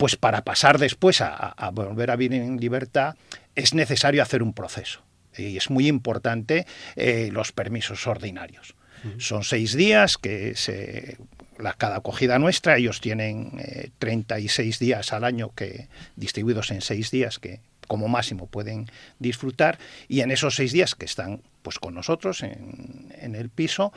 pues 0.00 0.16
para 0.16 0.44
pasar 0.44 0.78
después 0.78 1.20
a, 1.20 1.54
volver 1.74 2.10
a 2.10 2.16
vivir 2.16 2.40
en 2.40 2.56
libertad 2.56 3.16
es 3.54 3.74
necesario 3.74 4.22
hacer 4.22 4.42
un 4.42 4.54
proceso. 4.54 5.02
Y 5.36 5.58
es 5.58 5.68
muy 5.68 5.88
importante 5.88 6.66
eh, 6.96 7.28
los 7.30 7.52
permisos 7.52 8.06
ordinarios. 8.06 8.74
Son 9.18 9.44
seis 9.44 9.74
días 9.74 10.18
que 10.18 10.54
se 10.56 11.16
la, 11.58 11.74
cada 11.74 11.96
acogida 11.96 12.38
nuestra, 12.38 12.76
ellos 12.76 13.00
tienen 13.00 13.52
eh, 13.58 13.90
36 13.98 14.78
días 14.78 15.12
al 15.12 15.24
año 15.24 15.54
que 15.54 15.88
distribuidos 16.16 16.70
en 16.70 16.80
seis 16.80 17.10
días 17.10 17.38
que 17.38 17.60
como 17.86 18.08
máximo 18.08 18.46
pueden 18.46 18.86
disfrutar 19.18 19.78
y 20.08 20.20
en 20.20 20.30
esos 20.30 20.54
seis 20.54 20.72
días 20.72 20.94
que 20.94 21.04
están 21.04 21.42
pues 21.62 21.78
con 21.78 21.94
nosotros 21.94 22.42
en, 22.42 23.12
en 23.18 23.34
el 23.34 23.50
piso 23.50 23.92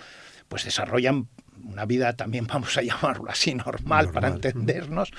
pues 0.48 0.66
desarrollan 0.66 1.28
una 1.64 1.86
vida 1.86 2.14
también 2.14 2.48
vamos 2.54 2.78
a 2.78 2.82
llamarlo 2.82 3.30
así 3.30 3.56
normal, 3.56 4.10
para 4.10 4.30
entendernos, 4.30 5.12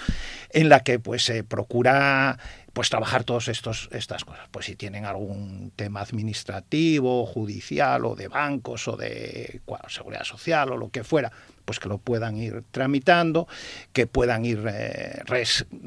en 0.50 0.68
la 0.68 0.80
que 0.80 0.98
pues 0.98 1.24
se 1.24 1.44
procura 1.44 2.38
pues 2.74 2.90
trabajar 2.90 3.22
todas 3.24 3.48
estas 3.48 4.24
cosas. 4.24 4.48
Pues 4.50 4.66
si 4.66 4.74
tienen 4.74 5.06
algún 5.06 5.72
tema 5.76 6.00
administrativo, 6.00 7.24
judicial 7.24 8.04
o 8.04 8.16
de 8.16 8.28
bancos 8.28 8.88
o 8.88 8.96
de 8.96 9.62
seguridad 9.88 10.24
social 10.24 10.72
o 10.72 10.76
lo 10.76 10.90
que 10.90 11.04
fuera, 11.04 11.30
pues 11.64 11.78
que 11.78 11.88
lo 11.88 11.98
puedan 11.98 12.36
ir 12.36 12.64
tramitando, 12.72 13.46
que 13.92 14.06
puedan 14.06 14.44
ir 14.44 14.64
eh, 14.68 15.22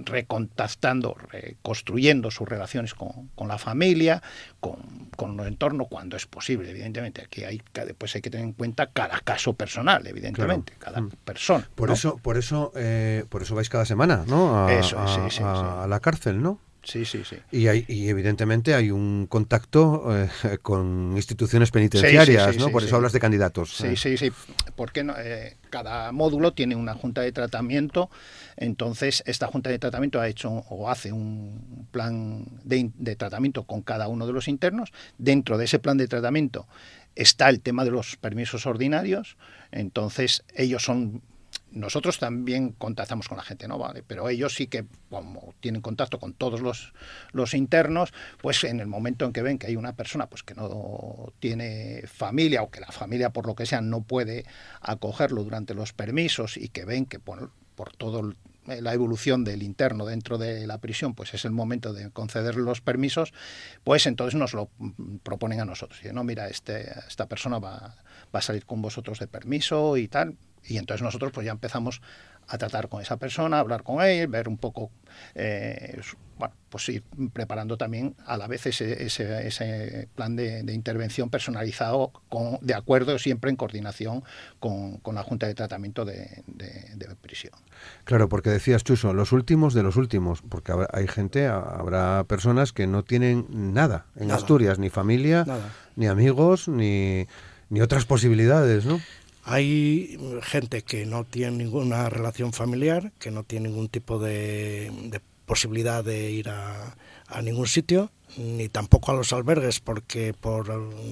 recontactando, 0.05 1.15
reconstruyendo 1.29 2.31
sus 2.31 2.47
relaciones 2.47 2.93
con, 2.93 3.47
la 3.47 3.57
familia, 3.57 4.23
con, 4.59 5.09
con, 5.15 5.39
el 5.41 5.47
entorno 5.47 5.85
cuando 5.85 6.15
es 6.15 6.25
posible, 6.25 6.71
evidentemente. 6.71 7.21
Aquí 7.21 7.43
hay 7.43 7.61
después 7.73 8.15
hay 8.15 8.21
que 8.21 8.29
tener 8.29 8.45
en 8.45 8.53
cuenta 8.53 8.87
cada 8.87 9.19
caso 9.19 9.53
personal, 9.53 10.07
evidentemente, 10.07 10.73
cada 10.79 11.01
mm. 11.01 11.09
persona. 11.25 11.69
Por 11.75 11.91
eso, 11.91 12.17
por 12.17 12.37
eso, 12.37 12.71
eh, 12.75 13.25
por 13.29 13.41
eso 13.41 13.55
vais 13.55 13.69
cada 13.69 13.85
semana, 13.85 14.23
¿no? 14.25 14.65
A, 14.65 14.73
eso, 14.73 15.05
sí, 15.07 15.21
sí, 15.29 15.43
a 15.43 15.85
la 15.87 15.99
cárcel, 15.99 16.41
¿no? 16.41 16.59
Sí, 16.87 17.03
sí, 17.03 17.23
sí. 17.25 17.35
Y, 17.51 17.67
hay, 17.67 17.83
y 17.89 18.07
evidentemente 18.07 18.73
hay 18.73 18.91
un 18.91 19.27
contacto 19.27 20.05
eh, 20.15 20.29
con 20.61 21.13
instituciones 21.17 21.69
penitenciarias, 21.69 22.57
¿no? 22.57 22.69
Por 22.69 22.83
eso 22.83 22.95
hablas 22.95 23.11
de 23.11 23.19
candidatos. 23.19 23.75
Sí, 23.75 23.87
eh. 23.87 23.95
sí, 23.97 24.17
sí. 24.17 24.31
Porque 24.75 25.03
no, 25.03 25.13
eh, 25.17 25.57
cada 25.69 26.13
módulo 26.13 26.53
tiene 26.53 26.77
una 26.77 26.93
junta 26.93 27.21
de 27.21 27.33
tratamiento, 27.33 28.09
entonces 28.55 29.21
esta 29.25 29.47
junta 29.47 29.69
de 29.69 29.79
tratamiento 29.79 30.21
ha 30.21 30.29
hecho 30.29 30.49
o 30.49 30.89
hace 30.89 31.11
un 31.11 31.87
plan 31.91 32.45
de, 32.63 32.89
de 32.95 33.15
tratamiento 33.17 33.63
con 33.63 33.81
cada 33.81 34.07
uno 34.07 34.25
de 34.25 34.31
los 34.31 34.47
internos. 34.47 34.93
Dentro 35.17 35.57
de 35.57 35.65
ese 35.65 35.79
plan 35.79 35.97
de 35.97 36.07
tratamiento 36.07 36.67
está 37.15 37.49
el 37.49 37.59
tema 37.59 37.83
de 37.83 37.91
los 37.91 38.15
permisos 38.15 38.65
ordinarios, 38.65 39.35
entonces 39.71 40.45
ellos 40.55 40.83
son 40.83 41.21
nosotros 41.71 42.17
también 42.19 42.71
contactamos 42.71 43.27
con 43.27 43.37
la 43.37 43.43
gente, 43.43 43.67
¿no? 43.67 43.77
Vale, 43.77 44.03
pero 44.05 44.29
ellos 44.29 44.55
sí 44.55 44.67
que, 44.67 44.85
como 45.09 45.53
tienen 45.59 45.81
contacto 45.81 46.19
con 46.19 46.33
todos 46.33 46.61
los, 46.61 46.93
los 47.31 47.53
internos, 47.53 48.13
pues 48.41 48.63
en 48.63 48.79
el 48.79 48.87
momento 48.87 49.25
en 49.25 49.33
que 49.33 49.41
ven 49.41 49.57
que 49.57 49.67
hay 49.67 49.75
una 49.75 49.93
persona 49.93 50.27
pues 50.27 50.43
que 50.43 50.55
no 50.55 51.33
tiene 51.39 52.03
familia 52.07 52.63
o 52.63 52.71
que 52.71 52.79
la 52.79 52.91
familia 52.91 53.31
por 53.31 53.47
lo 53.47 53.55
que 53.55 53.65
sea 53.65 53.81
no 53.81 54.01
puede 54.01 54.45
acogerlo 54.81 55.43
durante 55.43 55.73
los 55.73 55.93
permisos 55.93 56.57
y 56.57 56.69
que 56.69 56.85
ven 56.85 57.05
que 57.05 57.19
por, 57.19 57.51
por 57.75 57.95
todo 57.95 58.33
la 58.67 58.93
evolución 58.93 59.43
del 59.43 59.63
interno 59.63 60.05
dentro 60.05 60.37
de 60.37 60.67
la 60.67 60.77
prisión, 60.79 61.13
pues 61.15 61.33
es 61.33 61.45
el 61.45 61.51
momento 61.51 61.93
de 61.93 62.11
conceder 62.11 62.55
los 62.55 62.81
permisos, 62.81 63.33
pues 63.83 64.05
entonces 64.05 64.35
nos 64.35 64.53
lo 64.53 64.69
proponen 65.23 65.61
a 65.61 65.65
nosotros. 65.65 65.99
Y 66.03 66.13
no, 66.13 66.23
mira, 66.23 66.47
este, 66.47 66.91
esta 67.07 67.27
persona 67.27 67.59
va, 67.59 67.95
va 68.33 68.39
a 68.39 68.41
salir 68.41 68.65
con 68.65 68.81
vosotros 68.81 69.19
de 69.19 69.27
permiso 69.27 69.97
y 69.97 70.07
tal, 70.07 70.37
y 70.63 70.77
entonces 70.77 71.01
nosotros 71.01 71.31
pues 71.31 71.45
ya 71.45 71.51
empezamos 71.51 72.01
a 72.47 72.57
tratar 72.57 72.89
con 72.89 73.01
esa 73.01 73.17
persona, 73.17 73.59
hablar 73.59 73.83
con 73.83 74.01
él, 74.01 74.27
ver 74.27 74.47
un 74.47 74.57
poco, 74.57 74.89
eh, 75.35 75.99
bueno, 76.37 76.53
pues 76.69 76.87
ir 76.89 77.03
preparando 77.33 77.77
también 77.77 78.15
a 78.25 78.37
la 78.37 78.47
vez 78.47 78.65
ese, 78.67 79.05
ese, 79.05 79.47
ese 79.47 80.07
plan 80.15 80.35
de, 80.35 80.61
intervención 80.73 81.29
personalizado 81.29 82.11
con, 82.29 82.59
de 82.61 82.73
acuerdo 82.73 83.17
siempre 83.19 83.49
en 83.49 83.55
coordinación 83.55 84.23
con, 84.59 84.97
con 84.97 85.15
la 85.15 85.23
Junta 85.23 85.47
de 85.47 85.55
Tratamiento 85.55 86.05
de, 86.05 86.43
de, 86.47 87.07
Prisión. 87.21 87.53
Claro, 88.03 88.29
porque 88.29 88.49
decías, 88.51 88.83
Chuso, 88.83 89.13
los 89.13 89.31
últimos 89.31 89.73
de 89.73 89.83
los 89.83 89.95
últimos, 89.95 90.41
porque 90.47 90.73
hay 90.93 91.07
gente, 91.07 91.47
habrá 91.47 92.23
personas 92.25 92.71
que 92.71 92.85
no 92.87 93.03
tienen 93.03 93.47
nada 93.49 94.05
en 94.15 94.31
Asturias, 94.31 94.77
ni 94.77 94.89
familia, 94.89 95.45
ni 95.95 96.07
amigos, 96.07 96.67
ni, 96.67 97.27
ni 97.69 97.81
otras 97.81 98.05
posibilidades, 98.05 98.85
¿no? 98.85 99.01
Hay 99.49 100.19
gente 100.41 100.81
que 100.81 101.05
no 101.05 101.23
tiene 101.23 101.63
ninguna 101.63 102.09
relación 102.09 102.51
familiar, 102.51 103.13
que 103.17 103.31
no 103.31 103.43
tiene 103.43 103.69
ningún 103.69 103.87
tipo 103.87 104.19
de, 104.19 104.91
posibilidad 105.45 106.03
de 106.03 106.31
ir 106.31 106.49
a, 106.49 106.97
ningún 107.41 107.65
sitio, 107.65 108.11
ni 108.35 108.67
tampoco 108.67 109.13
a 109.13 109.15
los 109.15 109.31
albergues, 109.31 109.79
porque 109.79 110.33
por 110.33 110.67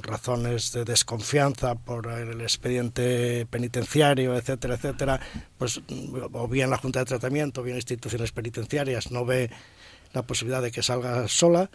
razones 0.06 0.74
de 0.74 0.84
desconfianza, 0.84 1.76
por 1.76 2.12
el 2.12 2.42
expediente 2.42 3.46
penitenciario, 3.46 4.36
etcétera, 4.36 4.76
etcétera, 4.76 5.22
pues 5.58 5.80
o 6.34 6.48
bien 6.50 6.70
la 6.70 6.78
Junta 6.78 7.00
de 7.00 7.06
Tratamiento, 7.06 7.62
o 7.62 7.64
bien 7.64 7.78
instituciones 7.78 8.34
penitenciarias 8.34 9.12
no 9.12 9.24
ve 9.24 9.50
la 10.12 10.24
posibilidad 10.24 10.62
de 10.62 10.72
que 10.72 10.84
salga 10.84 11.30
sola. 11.30 11.70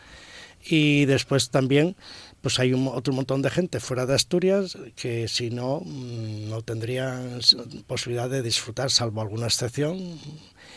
Y 0.63 1.07
después 1.07 1.51
también 1.51 1.97
pues 2.41 2.59
hay 2.59 2.73
un, 2.73 2.89
otro 2.89 3.13
montón 3.13 3.43
de 3.43 3.51
gente 3.51 3.81
fuera 3.81 4.07
de 4.07 4.15
Asturias 4.15 4.79
que 4.97 5.29
si 5.29 5.51
no, 5.51 5.81
mm, 5.85 6.49
no 6.49 6.63
tendrían 6.63 7.41
posibilidad 7.87 8.31
de 8.31 8.43
disfrutar, 8.43 8.91
salvo 8.91 9.21
alguna 9.21 9.47
excepción, 9.47 10.19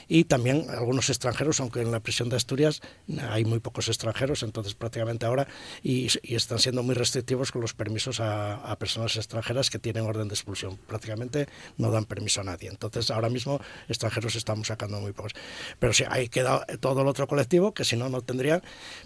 y 0.08 0.26
también 0.26 0.66
algunos 0.70 1.10
extranjeros, 1.10 1.60
aunque 1.60 1.82
en 1.82 1.92
la 1.92 2.00
prisión 2.00 2.30
de 2.30 2.36
Asturias 2.36 2.82
hay 3.30 3.46
muy 3.46 3.60
pocos 3.60 3.88
extranjeros, 3.88 4.44
entonces 4.44 4.76
prácticamente 4.76 5.26
ahora, 5.26 5.48
y, 5.82 6.08
están 6.36 6.60
siendo 6.60 6.84
muy 6.84 6.96
restrictivos 6.96 7.52
con 7.52 7.62
los 7.62 7.74
permisos 7.74 8.20
a, 8.20 8.76
personas 8.80 9.16
extranjeras 9.18 9.70
que 9.70 9.80
tienen 9.80 10.04
orden 10.04 10.28
de 10.28 10.34
expulsión. 10.34 10.78
Prácticamente 10.88 11.48
no 11.78 11.92
dan 11.92 12.06
permiso 12.06 12.42
a 12.42 12.44
nadie. 12.44 12.70
Entonces 12.70 13.12
ahora 13.12 13.30
mismo 13.30 13.62
extranjeros 13.88 14.36
estamos 14.36 14.68
sacando 14.68 15.00
muy 15.00 15.14
pocos. 15.14 15.34
Pero 15.80 15.94
sí, 15.94 16.04
ahí 16.10 16.28
queda 16.28 16.66
todo 16.80 17.02
el 17.02 17.08
otro 17.08 17.28
colectivo 17.28 17.74
que 17.74 17.86
si 17.86 17.96
no, 17.96 18.10
no 18.10 18.22
tendrían 18.22 18.62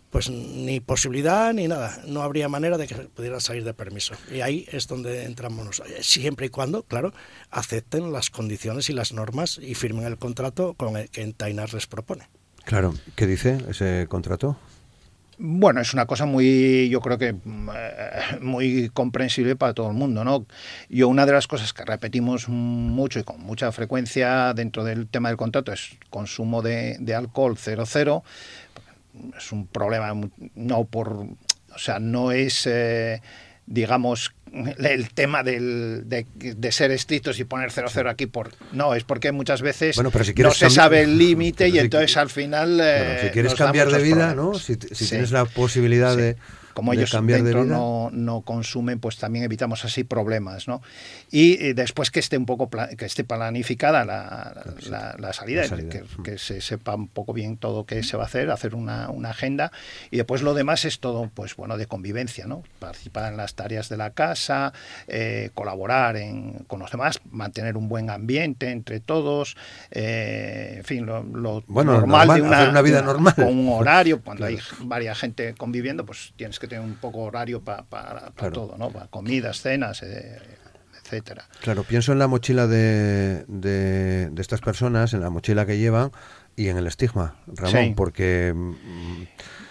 pues 0.10 0.30
ni 0.30 0.80
posibilidad 0.80 1.54
ni 1.54 1.68
nada. 1.68 2.02
No 2.08 2.22
habría 2.22 2.48
manera 2.50 2.78
de 2.78 2.88
que 2.88 2.96
pudieran 2.96 3.42
salir 3.42 3.64
de 3.64 3.74
permiso. 3.74 4.16
Y 4.32 4.42
ahí 4.42 4.66
es 4.72 4.88
donde 4.88 5.26
entramos 5.26 5.84
siempre 6.02 6.48
y 6.48 6.50
cuando, 6.50 6.84
claro, 6.84 7.14
acepten 7.52 8.12
las 8.12 8.30
condiciones 8.30 8.90
y 8.90 8.94
las 8.94 9.14
normas 9.14 9.60
y 9.62 9.76
firmen 9.76 10.06
el 10.06 10.18
contrato 10.18 10.74
con 10.78 10.94
que 11.08 11.22
en 11.22 11.34
Tainar 11.34 11.74
les 11.74 11.88
propone. 11.88 12.28
Claro, 12.64 12.94
¿qué 13.16 13.28
dice 13.28 13.58
ese 13.70 14.08
contrato? 14.08 14.58
Bueno, 15.40 15.82
es 15.82 15.94
una 15.94 16.08
cosa 16.08 16.26
muy, 16.26 16.90
yo 16.90 17.00
creo 17.00 17.20
que 17.20 17.28
eh, 17.28 18.38
muy 18.42 18.90
comprensible 18.90 19.56
para 19.56 19.74
todo 19.74 19.90
el 19.90 19.94
mundo, 19.94 20.24
¿no? 20.24 20.48
Yo 20.90 21.08
una 21.08 21.28
de 21.28 21.32
las 21.32 21.46
cosas 21.46 21.74
que 21.74 21.86
repetimos 21.86 22.50
mucho 22.50 23.20
y 23.20 23.24
con 23.24 23.40
mucha 23.42 23.72
frecuencia 23.72 24.54
dentro 24.56 24.84
del 24.84 25.08
tema 25.08 25.30
del 25.30 25.38
contrato 25.38 25.72
es 25.72 25.96
consumo 26.10 26.64
de, 26.64 26.98
de 27.00 27.14
alcohol 27.14 27.56
00. 27.56 28.24
Es 29.38 29.52
un 29.52 29.68
problema 29.68 30.14
no 30.56 30.86
por, 30.86 31.10
o 31.14 31.78
sea, 31.78 32.00
no 32.00 32.32
es, 32.32 32.66
eh, 32.66 33.22
digamos, 33.68 34.34
el 34.80 35.10
tema 35.10 35.44
del, 35.44 36.04
de, 36.06 36.26
de, 36.36 36.72
ser 36.72 36.92
estrictos 36.92 37.40
y 37.40 37.44
poner 37.44 37.70
0-0 37.70 38.10
aquí 38.10 38.26
por 38.26 38.52
no 38.72 38.96
es 38.96 39.04
porque 39.04 39.34
muchas 39.34 39.62
veces 39.62 40.00
no 40.02 40.52
se 40.52 40.70
sabe 40.70 41.02
el 41.02 41.18
límite 41.18 41.68
y 41.68 41.78
entonces 41.78 42.16
al 42.16 42.30
final 42.30 42.82
si 43.22 43.30
quieres 43.30 43.54
eh, 43.54 43.56
cambiar 43.58 43.92
de 43.92 44.02
vida 44.02 44.34
no 44.34 44.54
si, 44.56 44.78
tienes 44.78 45.32
la 45.32 45.46
posibilidad 45.46 46.16
de 46.16 46.38
como 46.78 46.94
ellos 46.94 47.10
dentro 47.24 47.66
no, 47.66 48.12
no, 48.14 48.42
consumen, 48.42 49.00
pues 49.00 49.18
también 49.18 49.44
evitamos 49.44 49.84
así 49.84 50.04
problemas, 50.04 50.68
¿no? 50.68 50.84
Y, 51.32 51.74
después 51.74 52.12
que 52.12 52.20
esté 52.20 52.38
un 52.38 52.46
poco 52.46 52.70
que 52.70 53.04
esté 53.04 53.24
planificada 53.24 54.06
la, 54.06 54.54
la, 55.18 55.34
salida, 55.34 55.64
Que, 56.24 56.38
se 56.38 56.62
sepa 56.62 56.94
un 56.94 57.08
poco 57.08 57.34
bien 57.34 57.58
todo 57.58 57.88
qué 57.88 58.04
se 58.04 58.16
va 58.16 58.24
a 58.24 58.26
hacer, 58.28 58.52
hacer 58.52 58.76
una, 58.76 59.10
una, 59.10 59.32
agenda 59.32 59.72
y 60.12 60.18
después 60.18 60.44
lo 60.44 60.54
demás 60.54 60.86
es 60.86 61.00
todo, 61.00 61.32
pues 61.34 61.56
bueno, 61.56 61.78
de 61.78 61.88
convivencia, 61.88 62.46
¿no? 62.46 62.62
Participar 62.78 63.32
en 63.32 63.38
las 63.38 63.56
tareas 63.56 63.90
de 63.90 63.98
la 63.98 64.12
casa, 64.12 64.72
eh, 65.08 65.50
colaborar 65.56 66.16
en, 66.16 66.64
con 66.68 66.80
los 66.80 66.92
demás, 66.92 67.22
mantener 67.32 67.76
un 67.76 67.90
buen 67.90 68.12
ambiente 68.12 68.70
entre 68.70 69.00
todos, 69.00 69.58
eh, 69.90 70.76
en 70.78 70.84
fin, 70.84 71.08
lo, 71.08 71.24
normal, 71.24 72.36
de 72.36 72.42
una, 72.44 72.82
vida 72.84 73.02
normal, 73.02 73.34
con 73.34 73.48
un 73.48 73.70
horario, 73.70 74.22
cuando 74.22 74.46
hay 74.46 74.60
varias 74.82 75.18
gente 75.18 75.56
conviviendo, 75.56 76.06
pues 76.06 76.34
tienes 76.36 76.60
que 76.60 76.67
tener 76.68 76.84
un 76.84 76.96
poco 76.96 77.20
horario 77.20 77.62
para 77.62 78.32
todo, 78.52 78.78
¿no? 78.78 78.90
Para 78.92 79.08
comidas, 79.08 79.62
cenas, 79.62 80.04
eh, 80.04 80.40
etcétera. 81.04 81.46
Claro, 81.62 81.84
pienso 81.84 82.12
en 82.12 82.20
la 82.20 82.28
mochila 82.28 82.68
de, 82.68 83.46
de, 83.48 84.32
estas 84.38 84.62
personas, 84.62 85.14
en 85.14 85.22
la 85.22 85.30
mochila 85.30 85.66
que 85.66 85.78
llevan, 85.78 86.12
y 86.56 86.70
en 86.70 86.78
el 86.78 86.88
estigma, 86.88 87.36
Ramón, 87.48 87.96
porque... 87.96 88.54
Mm, 88.56 89.24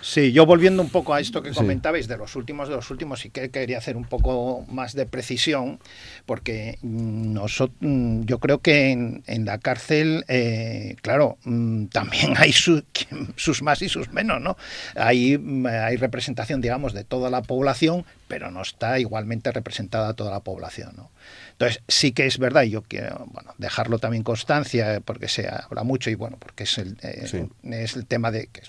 sí, 0.06 0.32
yo 0.32 0.46
volviendo 0.46 0.82
un 0.82 0.90
poco 0.90 1.14
a 1.14 1.20
esto 1.20 1.42
que 1.42 1.50
comentabais 1.50 2.06
de 2.06 2.16
los 2.16 2.36
últimos, 2.36 2.68
de 2.68 2.76
los 2.76 2.90
últimos, 2.90 3.20
sí 3.20 3.30
que 3.30 3.50
quería 3.50 3.78
hacer 3.78 3.96
un 3.96 4.04
poco 4.04 4.64
más 4.68 4.94
de 4.94 5.06
precisión, 5.06 5.80
porque 6.26 6.78
nosotros, 6.82 7.76
mm, 7.80 8.22
yo 8.22 8.38
creo 8.38 8.60
que 8.60 8.92
en, 8.92 9.44
la 9.44 9.58
cárcel, 9.58 10.24
eh, 10.28 10.96
claro, 11.02 11.38
mm, 11.44 11.86
también 11.86 12.34
hay 12.36 12.52
sus 12.52 13.62
más 13.62 13.82
y 13.82 13.88
sus 13.88 14.12
menos, 14.12 14.40
¿no? 14.40 14.56
Hay, 14.94 15.40
hay 15.68 15.96
representación, 15.96 16.60
digamos, 16.60 16.92
de 16.92 17.04
toda 17.04 17.28
la 17.28 17.42
población, 17.42 18.04
pero 18.28 18.50
no 18.50 18.62
está 18.62 18.98
igualmente 18.98 19.50
representada 19.50 20.14
toda 20.14 20.30
la 20.30 20.40
población, 20.40 20.92
¿no? 20.96 21.10
Entonces, 21.52 21.82
sí 21.88 22.12
que 22.12 22.26
es 22.26 22.38
verdad, 22.38 22.62
y 22.62 22.70
yo 22.70 22.82
quiero 22.82 23.26
bueno, 23.32 23.54
dejarlo 23.58 23.98
también 23.98 24.22
constancia, 24.22 25.00
porque 25.04 25.26
se 25.28 25.48
habla 25.48 25.84
mucho 25.84 26.10
y 26.10 26.14
bueno, 26.14 26.36
porque 26.38 26.64
es 26.64 26.78
el, 26.78 26.98
eh, 27.02 27.48
es 27.62 27.96
el 27.96 28.06
tema 28.06 28.30
de 28.30 28.48
que, 28.48 28.62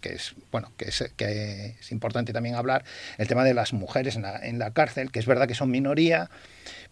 que, 0.00 0.14
es 0.14 0.34
bueno 0.50 0.72
que 0.76 0.88
es, 0.88 1.12
que 1.16 1.76
es 1.80 1.92
importante 1.92 2.32
también 2.32 2.54
hablar, 2.54 2.84
el 3.18 3.28
tema 3.28 3.44
de 3.44 3.54
las 3.54 3.72
mujeres 3.72 4.16
en 4.16 4.22
la, 4.22 4.38
en 4.38 4.58
la 4.58 4.72
cárcel, 4.72 5.10
que 5.10 5.18
es 5.18 5.26
verdad 5.26 5.46
que 5.46 5.54
son 5.54 5.70
minoría, 5.70 6.30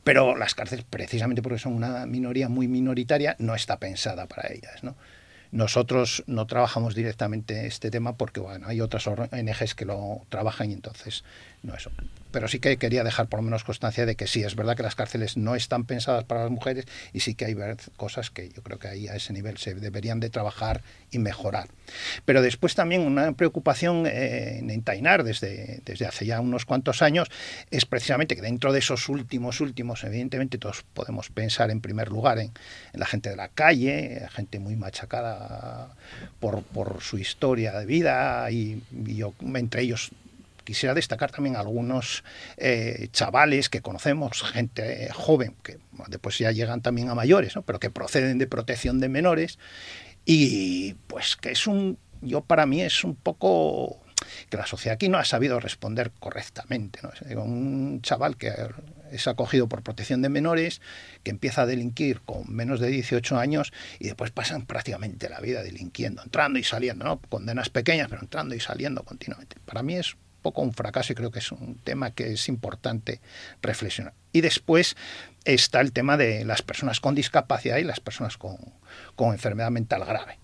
pero 0.04 0.36
las 0.36 0.54
cárceles, 0.54 0.84
precisamente 0.88 1.42
porque 1.42 1.58
son 1.58 1.74
una 1.74 2.06
minoría 2.06 2.48
muy 2.48 2.68
minoritaria, 2.68 3.36
no 3.38 3.54
está 3.54 3.78
pensada 3.78 4.26
para 4.26 4.52
ellas, 4.52 4.82
¿no? 4.82 4.96
Nosotros 5.50 6.24
no 6.26 6.46
trabajamos 6.46 6.94
directamente 6.94 7.66
este 7.66 7.90
tema 7.90 8.16
porque 8.16 8.40
bueno, 8.40 8.66
hay 8.68 8.80
otras 8.80 9.06
ONGs 9.06 9.74
que 9.74 9.84
lo 9.84 10.22
trabajan 10.28 10.70
y 10.70 10.74
entonces 10.74 11.24
no 11.62 11.74
eso. 11.74 11.90
Pero 12.30 12.46
sí 12.46 12.58
que 12.58 12.76
quería 12.76 13.04
dejar 13.04 13.28
por 13.28 13.38
lo 13.38 13.44
menos 13.44 13.64
constancia 13.64 14.04
de 14.04 14.14
que 14.14 14.26
sí, 14.26 14.42
es 14.42 14.54
verdad 14.54 14.76
que 14.76 14.82
las 14.82 14.94
cárceles 14.94 15.38
no 15.38 15.54
están 15.54 15.84
pensadas 15.84 16.24
para 16.24 16.42
las 16.42 16.50
mujeres 16.50 16.84
y 17.14 17.20
sí 17.20 17.34
que 17.34 17.46
hay 17.46 17.56
cosas 17.96 18.30
que 18.30 18.50
yo 18.50 18.62
creo 18.62 18.78
que 18.78 18.88
ahí 18.88 19.08
a 19.08 19.14
ese 19.14 19.32
nivel 19.32 19.56
se 19.56 19.74
deberían 19.74 20.20
de 20.20 20.28
trabajar 20.28 20.82
y 21.10 21.18
mejorar. 21.18 21.68
Pero 22.26 22.42
después 22.42 22.74
también 22.74 23.00
una 23.00 23.32
preocupación 23.32 24.04
eh, 24.06 24.58
en 24.58 24.82
Tainar 24.82 25.24
desde, 25.24 25.80
desde 25.86 26.06
hace 26.06 26.26
ya 26.26 26.40
unos 26.40 26.66
cuantos 26.66 27.00
años 27.00 27.28
es 27.70 27.86
precisamente 27.86 28.36
que 28.36 28.42
dentro 28.42 28.74
de 28.74 28.80
esos 28.80 29.08
últimos, 29.08 29.62
últimos, 29.62 30.04
evidentemente 30.04 30.58
todos 30.58 30.84
podemos 30.94 31.30
pensar 31.30 31.70
en 31.70 31.80
primer 31.80 32.08
lugar 32.08 32.38
en, 32.38 32.52
la 32.92 33.06
gente 33.06 33.30
de 33.30 33.36
la 33.36 33.48
calle, 33.48 34.26
gente 34.30 34.58
muy 34.58 34.76
machacada 34.76 35.37
por, 36.40 37.02
su 37.02 37.18
historia 37.18 37.78
de 37.78 37.86
vida 37.86 38.50
y, 38.50 38.82
yo 38.90 39.34
entre 39.54 39.82
ellos 39.82 40.10
quisiera 40.64 40.94
destacar 40.94 41.30
también 41.30 41.56
algunos 41.56 42.24
eh, 42.58 43.08
chavales 43.12 43.70
que 43.70 43.80
conocemos, 43.80 44.42
gente 44.42 45.08
joven, 45.14 45.54
que 45.62 45.78
después 46.08 46.36
ya 46.38 46.52
llegan 46.52 46.82
también 46.82 47.08
a 47.08 47.14
mayores, 47.14 47.54
pero 47.64 47.80
que 47.80 47.88
proceden 47.88 48.36
de 48.36 48.46
protección 48.46 49.00
de 49.00 49.08
menores 49.08 49.58
y 50.26 50.92
pues 51.06 51.36
que 51.36 51.52
es 51.52 51.66
un, 51.66 51.98
yo 52.20 52.42
para 52.42 52.66
mí 52.66 52.82
es 52.82 53.02
un 53.02 53.14
poco 53.14 53.98
que 54.48 54.56
la 54.56 54.66
sociedad 54.66 54.94
aquí 54.94 55.08
no 55.08 55.18
ha 55.18 55.24
sabido 55.24 55.60
responder 55.60 56.12
correctamente. 56.18 57.00
¿no? 57.02 57.42
Un 57.42 58.00
chaval 58.02 58.36
que 58.36 58.52
es 59.10 59.26
acogido 59.26 59.68
por 59.68 59.82
protección 59.82 60.22
de 60.22 60.28
menores, 60.28 60.80
que 61.22 61.30
empieza 61.30 61.62
a 61.62 61.66
delinquir 61.66 62.20
con 62.20 62.52
menos 62.52 62.80
de 62.80 62.88
18 62.88 63.38
años 63.38 63.72
y 63.98 64.06
después 64.06 64.30
pasan 64.30 64.66
prácticamente 64.66 65.28
la 65.28 65.40
vida 65.40 65.62
delinquiendo, 65.62 66.22
entrando 66.22 66.58
y 66.58 66.64
saliendo, 66.64 67.04
¿no? 67.04 67.20
condenas 67.20 67.70
pequeñas, 67.70 68.08
pero 68.08 68.22
entrando 68.22 68.54
y 68.54 68.60
saliendo 68.60 69.02
continuamente. 69.04 69.56
Para 69.64 69.82
mí 69.82 69.94
es 69.94 70.16
poco 70.42 70.62
un 70.62 70.72
fracaso 70.72 71.12
y 71.12 71.16
creo 71.16 71.30
que 71.30 71.40
es 71.40 71.52
un 71.52 71.76
tema 71.82 72.12
que 72.12 72.32
es 72.32 72.48
importante 72.48 73.20
reflexionar. 73.62 74.14
Y 74.32 74.40
después 74.40 74.96
está 75.44 75.80
el 75.80 75.92
tema 75.92 76.16
de 76.16 76.44
las 76.44 76.62
personas 76.62 77.00
con 77.00 77.14
discapacidad 77.14 77.78
y 77.78 77.84
las 77.84 78.00
personas 78.00 78.36
con, 78.36 78.58
enfermedad 79.32 79.70
mental 79.70 80.04
grave 80.04 80.38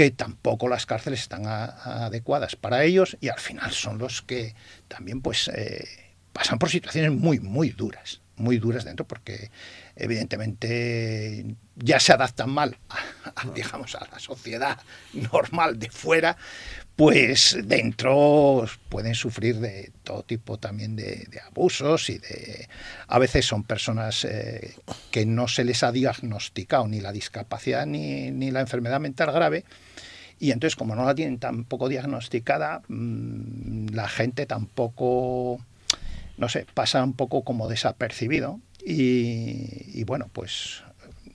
que 0.00 0.10
tampoco 0.10 0.66
las 0.66 0.86
cárceles 0.86 1.20
están 1.20 1.44
adecuadas 1.46 2.56
para 2.56 2.84
ellos 2.84 3.18
y 3.20 3.28
al 3.28 3.38
final 3.38 3.70
son 3.72 3.98
los 3.98 4.22
que 4.22 4.54
también 4.88 5.20
pues 5.20 5.48
eh, 5.48 5.86
pasan 6.32 6.58
por 6.58 6.70
situaciones 6.70 7.12
muy 7.12 7.38
muy 7.38 7.68
duras 7.68 8.22
muy 8.36 8.56
duras 8.56 8.86
dentro 8.86 9.06
porque 9.06 9.50
evidentemente 9.96 11.54
ya 11.76 12.00
se 12.00 12.14
adaptan 12.14 12.48
mal 12.48 12.78
digamos 13.54 13.94
a 13.94 14.08
la 14.10 14.18
sociedad 14.18 14.78
normal 15.12 15.78
de 15.78 15.90
fuera 15.90 16.38
pues 16.96 17.56
dentro 17.64 18.66
pueden 18.88 19.14
sufrir 19.14 19.58
de 19.58 19.90
todo 20.04 20.22
tipo 20.22 20.58
también 20.58 20.96
de, 20.96 21.26
abusos 21.46 22.10
y 22.10 22.18
de 22.18 22.68
a 23.06 23.18
veces 23.18 23.46
son 23.46 23.64
personas 23.64 24.24
eh, 24.24 24.74
que 25.10 25.24
no 25.24 25.48
se 25.48 25.64
les 25.64 25.82
ha 25.82 25.92
diagnosticado 25.92 26.86
ni 26.86 27.00
la 27.00 27.12
discapacidad 27.12 27.86
ni, 27.86 28.30
ni, 28.30 28.50
la 28.50 28.60
enfermedad 28.60 29.00
mental 29.00 29.32
grave 29.32 29.64
y 30.38 30.50
entonces 30.50 30.76
como 30.76 30.94
no 30.94 31.04
la 31.04 31.14
tienen 31.14 31.38
tampoco 31.38 31.88
diagnosticada 31.88 32.82
mm, 32.88 33.88
la 33.94 34.08
gente 34.08 34.44
tampoco 34.46 35.58
no 36.36 36.48
sé 36.48 36.66
pasa 36.74 37.02
un 37.02 37.14
poco 37.14 37.44
como 37.44 37.68
desapercibido 37.68 38.60
y, 38.84 39.98
y 39.98 40.04
bueno 40.04 40.28
pues 40.32 40.82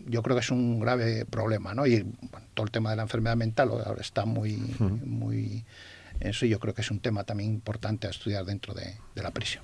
yo 0.06 0.22
creo 0.24 0.36
que 0.36 0.42
es 0.42 0.52
un 0.52 0.80
grave 0.80 1.26
problema, 1.26 1.74
¿no? 1.74 1.86
Y 1.86 2.06
todo 2.54 2.66
el 2.66 2.72
tema 2.72 2.92
de 2.92 2.96
la 2.96 3.04
enfermedad 3.04 3.36
mental 3.36 3.70
ahora 3.70 4.02
está 4.02 4.26
muy, 4.26 4.58
muy 4.80 5.66
eso 6.20 6.46
yo 6.46 6.60
creo 6.60 6.74
que 6.74 6.82
es 6.82 6.92
un 6.92 7.00
tema 7.00 7.24
también 7.24 7.50
importante 7.50 8.08
a 8.08 8.10
estudiar 8.10 8.46
dentro 8.46 8.74
de, 8.74 8.96
la 9.16 9.32
prisión. 9.32 9.64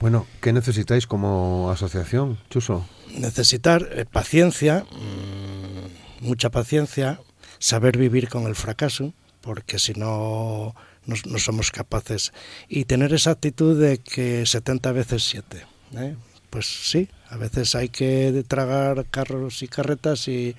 Bueno, 0.00 0.26
¿qué 0.40 0.52
necesitáis 0.52 1.06
como 1.06 1.70
asociación, 1.70 2.38
Chuso? 2.50 2.86
Necesitar 3.18 3.88
eh, 3.92 4.04
paciencia, 4.04 4.84
mm, 4.90 6.26
mucha 6.26 6.50
paciencia, 6.50 7.20
saber 7.58 7.98
vivir 7.98 8.28
con 8.28 8.46
el 8.46 8.54
fracaso, 8.54 9.14
porque 9.40 9.78
si 9.78 9.92
no, 9.94 10.74
no, 11.06 11.38
somos 11.38 11.70
capaces, 11.70 12.32
y 12.68 12.84
tener 12.84 13.12
esa 13.12 13.30
actitud 13.30 13.80
de 13.80 13.98
que 13.98 14.44
70 14.46 14.92
veces 14.92 15.24
7. 15.24 15.66
¿eh? 15.96 16.16
Pues 16.52 16.66
sí, 16.66 17.08
a 17.30 17.38
veces 17.38 17.74
hay 17.74 17.88
que 17.88 18.44
tragar 18.46 19.06
carros 19.10 19.62
y 19.62 19.68
carretas 19.68 20.28
y, 20.28 20.54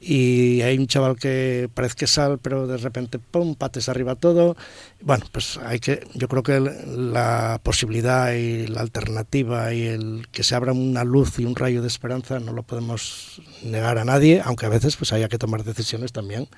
y 0.00 0.60
hay 0.62 0.76
un 0.76 0.88
chaval 0.88 1.14
que 1.16 1.70
parece 1.72 1.94
que 1.94 2.08
sal, 2.08 2.40
pero 2.42 2.66
de 2.66 2.78
repente, 2.78 3.20
¡pum!, 3.20 3.54
pates 3.54 3.88
arriba 3.88 4.16
todo. 4.16 4.56
Bueno, 5.00 5.24
pues 5.30 5.56
hay 5.58 5.78
que, 5.78 6.04
yo 6.14 6.26
creo 6.26 6.42
que 6.42 6.58
la 6.58 7.60
posibilidad 7.62 8.32
y 8.32 8.66
la 8.66 8.80
alternativa 8.80 9.72
y 9.72 9.86
el 9.86 10.26
que 10.32 10.42
se 10.42 10.56
abra 10.56 10.72
una 10.72 11.04
luz 11.04 11.38
y 11.38 11.44
un 11.44 11.54
rayo 11.54 11.80
de 11.80 11.86
esperanza 11.86 12.40
no 12.40 12.52
lo 12.52 12.64
podemos 12.64 13.40
negar 13.62 13.98
a 13.98 14.04
nadie, 14.04 14.42
aunque 14.44 14.66
a 14.66 14.68
veces 14.68 14.96
pues 14.96 15.12
haya 15.12 15.28
que 15.28 15.38
tomar 15.38 15.62
decisiones 15.62 16.10
también 16.10 16.48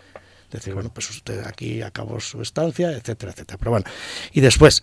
decir, 0.51 0.75
bueno, 0.75 0.91
pues 0.93 1.09
usted 1.11 1.47
aquí 1.47 1.83
acabó 1.83 2.21
su 2.21 2.43
estancia, 2.43 2.91
etcétera, 2.91 3.33
etcétera. 3.33 3.59
Pero 3.59 3.71
bueno, 3.71 3.87
y 4.33 4.41
después, 4.41 4.83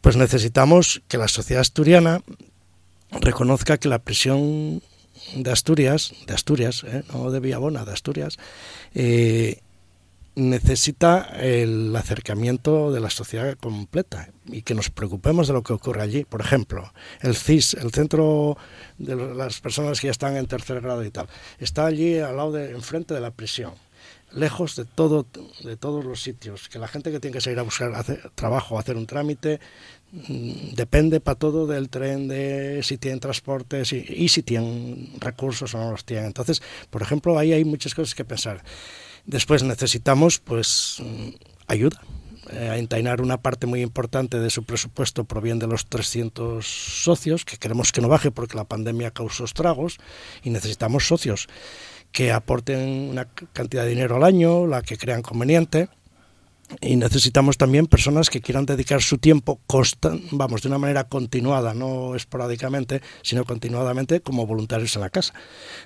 pues 0.00 0.16
necesitamos 0.16 1.02
que 1.08 1.18
la 1.18 1.26
sociedad 1.26 1.60
asturiana 1.60 2.22
reconozca 3.10 3.78
que 3.78 3.88
la 3.88 3.98
prisión 3.98 4.82
de 5.34 5.50
Asturias, 5.50 6.12
de 6.26 6.34
Asturias, 6.34 6.84
¿eh? 6.84 7.02
no 7.12 7.30
de 7.30 7.40
Villabona, 7.40 7.84
de 7.84 7.92
Asturias, 7.92 8.38
eh, 8.94 9.60
necesita 10.38 11.30
el 11.40 11.94
acercamiento 11.96 12.92
de 12.92 13.00
la 13.00 13.10
sociedad 13.10 13.56
completa 13.58 14.30
y 14.46 14.62
que 14.62 14.74
nos 14.74 14.88
preocupemos 14.88 15.48
de 15.48 15.54
lo 15.54 15.62
que 15.62 15.72
ocurre 15.72 16.02
allí. 16.02 16.24
Por 16.24 16.40
ejemplo, 16.40 16.92
el 17.20 17.34
CIS, 17.34 17.74
el 17.74 17.90
centro 17.90 18.56
de 18.98 19.16
las 19.16 19.60
personas 19.60 20.00
que 20.00 20.06
ya 20.06 20.12
están 20.12 20.36
en 20.36 20.46
tercer 20.46 20.80
grado 20.80 21.04
y 21.04 21.10
tal, 21.10 21.26
está 21.58 21.86
allí 21.86 22.18
al 22.18 22.36
lado 22.36 22.52
de, 22.52 22.70
enfrente 22.70 23.14
de 23.14 23.20
la 23.20 23.32
prisión 23.32 23.72
lejos 24.32 24.76
de 24.76 24.84
todo 24.84 25.26
de 25.64 25.76
todos 25.76 26.04
los 26.04 26.22
sitios 26.22 26.68
que 26.68 26.78
la 26.78 26.86
gente 26.86 27.10
que 27.10 27.18
tiene 27.18 27.32
que 27.32 27.40
salir 27.40 27.58
a 27.58 27.62
buscar 27.62 27.94
hacer 27.94 28.30
trabajo 28.34 28.78
hacer 28.78 28.96
un 28.96 29.06
trámite 29.06 29.58
depende 30.10 31.20
para 31.20 31.38
todo 31.38 31.66
del 31.66 31.90
tren 31.90 32.28
de 32.28 32.80
si 32.82 32.96
tienen 32.96 33.20
transportes 33.20 33.92
y, 33.92 34.28
si 34.28 34.42
tienen 34.42 35.10
recursos 35.18 35.74
o 35.74 35.78
no 35.78 35.90
los 35.90 36.04
tienen. 36.04 36.26
Entonces 36.26 36.62
por 36.90 37.02
ejemplo 37.02 37.38
ahí 37.38 37.52
hay 37.52 37.64
muchas 37.64 37.94
cosas 37.94 38.14
que 38.14 38.24
pensar. 38.24 38.62
Después 39.26 39.62
necesitamos 39.62 40.38
pues 40.38 40.96
mm, 41.00 41.28
ayuda. 41.66 42.00
Eh, 42.50 42.70
a 42.70 42.78
entainar 42.78 43.20
una 43.20 43.42
parte 43.42 43.66
muy 43.66 43.82
importante 43.82 44.38
de 44.38 44.48
su 44.48 44.64
presupuesto 44.64 45.24
proviene 45.24 45.60
de 45.60 45.66
los 45.66 45.86
300 45.86 46.64
socios, 46.64 47.44
que 47.44 47.58
queremos 47.58 47.92
que 47.92 48.00
no 48.00 48.08
baje 48.08 48.30
porque 48.30 48.56
la 48.56 48.64
pandemia 48.64 49.10
causó 49.10 49.44
estragos 49.44 49.98
y 50.42 50.48
necesitamos 50.48 51.06
socios 51.06 51.48
que 52.10 52.32
aporten 52.32 53.10
una 53.10 53.26
cantidad 53.52 53.82
de 53.82 53.90
dinero 53.90 54.16
al 54.16 54.24
año, 54.24 54.66
la 54.66 54.80
que 54.80 54.96
crean 54.96 55.20
conveniente, 55.20 55.90
y 56.80 56.96
necesitamos 56.96 57.56
también 57.56 57.86
personas 57.86 58.30
que 58.30 58.40
quieran 58.40 58.66
dedicar 58.66 59.02
su 59.02 59.18
tiempo, 59.18 59.60
vamos, 60.32 60.62
de 60.62 60.68
una 60.68 60.78
manera 60.78 61.04
continuada, 61.04 61.74
no 61.74 62.14
esporádicamente, 62.14 63.00
sino 63.22 63.44
continuadamente 63.44 64.20
como 64.20 64.46
voluntarios 64.46 64.94
en 64.96 65.02
la 65.02 65.10
casa, 65.10 65.32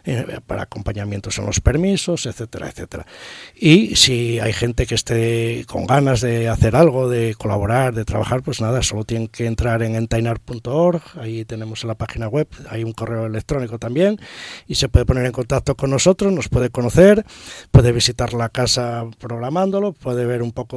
eh, 0.05 0.41
para 0.47 0.63
acompañamientos 0.63 1.39
en 1.39 1.47
los 1.47 1.61
permisos, 1.61 2.27
etcétera, 2.27 2.69
etcétera. 2.69 3.07
Y 3.55 3.97
si 3.97 4.41
hay 4.41 4.53
gente 4.53 4.87
que 4.87 4.95
esté 4.95 5.65
con 5.69 5.87
ganas 5.87 6.21
de 6.21 6.49
hacer 6.49 6.75
algo, 6.75 7.09
de 7.09 7.35
colaborar, 7.35 7.95
de 7.95 8.05
trabajar, 8.05 8.43
pues 8.43 8.61
nada, 8.61 8.83
solo 8.83 9.05
tienen 9.05 9.29
que 9.29 9.47
entrar 9.47 9.83
en 9.83 9.95
entainar.org, 9.95 11.03
ahí 11.21 11.45
tenemos 11.45 11.85
en 11.85 11.89
la 11.89 11.95
página 11.95 12.29
web, 12.29 12.49
hay 12.69 12.85
un 12.85 12.93
correo 12.93 13.27
electrónico 13.27 13.79
también, 13.79 14.21
y 14.67 14.75
se 14.75 14.89
puede 14.89 15.07
poner 15.07 15.27
en 15.27 15.33
contacto 15.33 15.77
con 15.77 15.91
nosotros, 15.91 16.33
nos 16.33 16.49
puede 16.49 16.71
conocer, 16.71 17.25
puede 17.71 17.93
visitar 17.93 18.35
la 18.35 18.49
casa 18.49 19.07
programándolo, 19.19 19.93
puede 19.93 20.27
ver 20.27 20.43
un 20.43 20.53
poco 20.53 20.72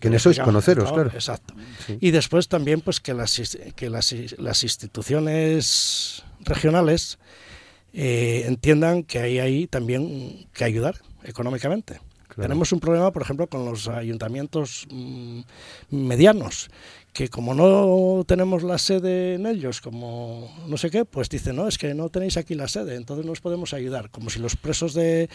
quienes 0.00 0.22
sois 0.22 0.38
conoceros, 0.38 0.92
claro. 0.92 1.10
Exacto. 1.12 1.54
Y 2.00 2.10
después 2.10 2.48
también 2.48 2.80
pues 2.80 3.00
que 3.00 3.14
las, 3.14 3.58
que 3.74 3.90
las, 3.90 4.14
las 4.38 4.62
instituciones 4.62 6.22
regionales 6.40 7.18
eh, 7.92 8.44
entiendan 8.46 9.04
que 9.04 9.20
hay 9.20 9.38
ahí 9.38 9.66
también 9.66 10.48
que 10.52 10.64
ayudar 10.64 10.96
económicamente. 11.22 12.00
Tenemos 12.36 12.72
un 12.72 12.80
problema, 12.80 13.12
por 13.12 13.22
ejemplo, 13.22 13.46
con 13.46 13.64
los 13.64 13.88
ayuntamientos 13.88 14.86
mm, 14.90 15.40
medianos, 15.90 16.68
que 17.14 17.28
como 17.28 17.54
no 17.54 18.24
tenemos 18.24 18.64
la 18.64 18.76
sede 18.76 19.34
en 19.34 19.46
ellos, 19.46 19.80
como 19.80 20.52
no 20.66 20.76
sé 20.76 20.90
qué, 20.90 21.04
pues 21.04 21.28
dicen, 21.28 21.54
no, 21.54 21.68
es 21.68 21.78
que 21.78 21.94
no 21.94 22.08
tenéis 22.08 22.36
aquí 22.36 22.56
la 22.56 22.66
sede, 22.66 22.96
entonces 22.96 23.24
no 23.24 23.30
os 23.30 23.40
podemos 23.40 23.72
ayudar. 23.72 24.10
Como 24.10 24.30
si 24.30 24.40
los 24.40 24.56
presos 24.56 24.94
de, 24.94 25.30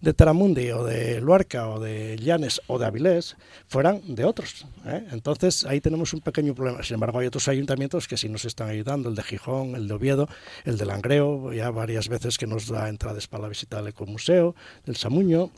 de 0.00 0.12
Taramundi 0.12 0.72
o 0.72 0.82
de 0.82 1.20
Luarca 1.20 1.68
o 1.68 1.78
de 1.78 2.16
Llanes 2.16 2.60
o 2.66 2.80
de 2.80 2.86
Avilés 2.86 3.36
fueran 3.68 4.02
de 4.08 4.24
otros. 4.24 4.66
¿eh? 4.86 5.06
Entonces 5.12 5.64
ahí 5.64 5.80
tenemos 5.80 6.12
un 6.14 6.20
pequeño 6.20 6.52
problema. 6.52 6.82
Sin 6.82 6.94
embargo, 6.94 7.20
hay 7.20 7.28
otros 7.28 7.46
ayuntamientos 7.46 8.08
que 8.08 8.16
sí 8.16 8.28
nos 8.28 8.44
están 8.44 8.68
ayudando, 8.68 9.08
el 9.08 9.14
de 9.14 9.22
Gijón, 9.22 9.76
el 9.76 9.86
de 9.86 9.94
Oviedo, 9.94 10.28
el 10.64 10.78
de 10.78 10.84
Langreo, 10.84 11.52
ya 11.52 11.70
varias 11.70 12.08
veces 12.08 12.38
que 12.38 12.48
nos 12.48 12.66
da 12.66 12.88
entradas 12.88 13.28
para 13.28 13.44
la 13.44 13.48
visita 13.48 13.78
al 13.78 13.86
Ecomuseo, 13.86 14.56
del 14.84 14.96
Samuño 14.96 15.52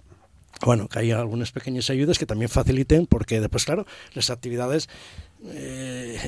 bueno, 0.65 0.89
que 0.89 1.01
haya 1.01 1.19
algunas 1.19 1.53
pequeñas 1.53 1.91
ayudas 1.91 2.19
que 2.19 2.27
también 2.27 2.49
faciliten, 2.49 3.07
porque 3.07 3.41
después, 3.41 3.65
claro, 3.65 3.87
las 4.15 4.31
actividades 4.31 4.89
eh, 5.47 6.19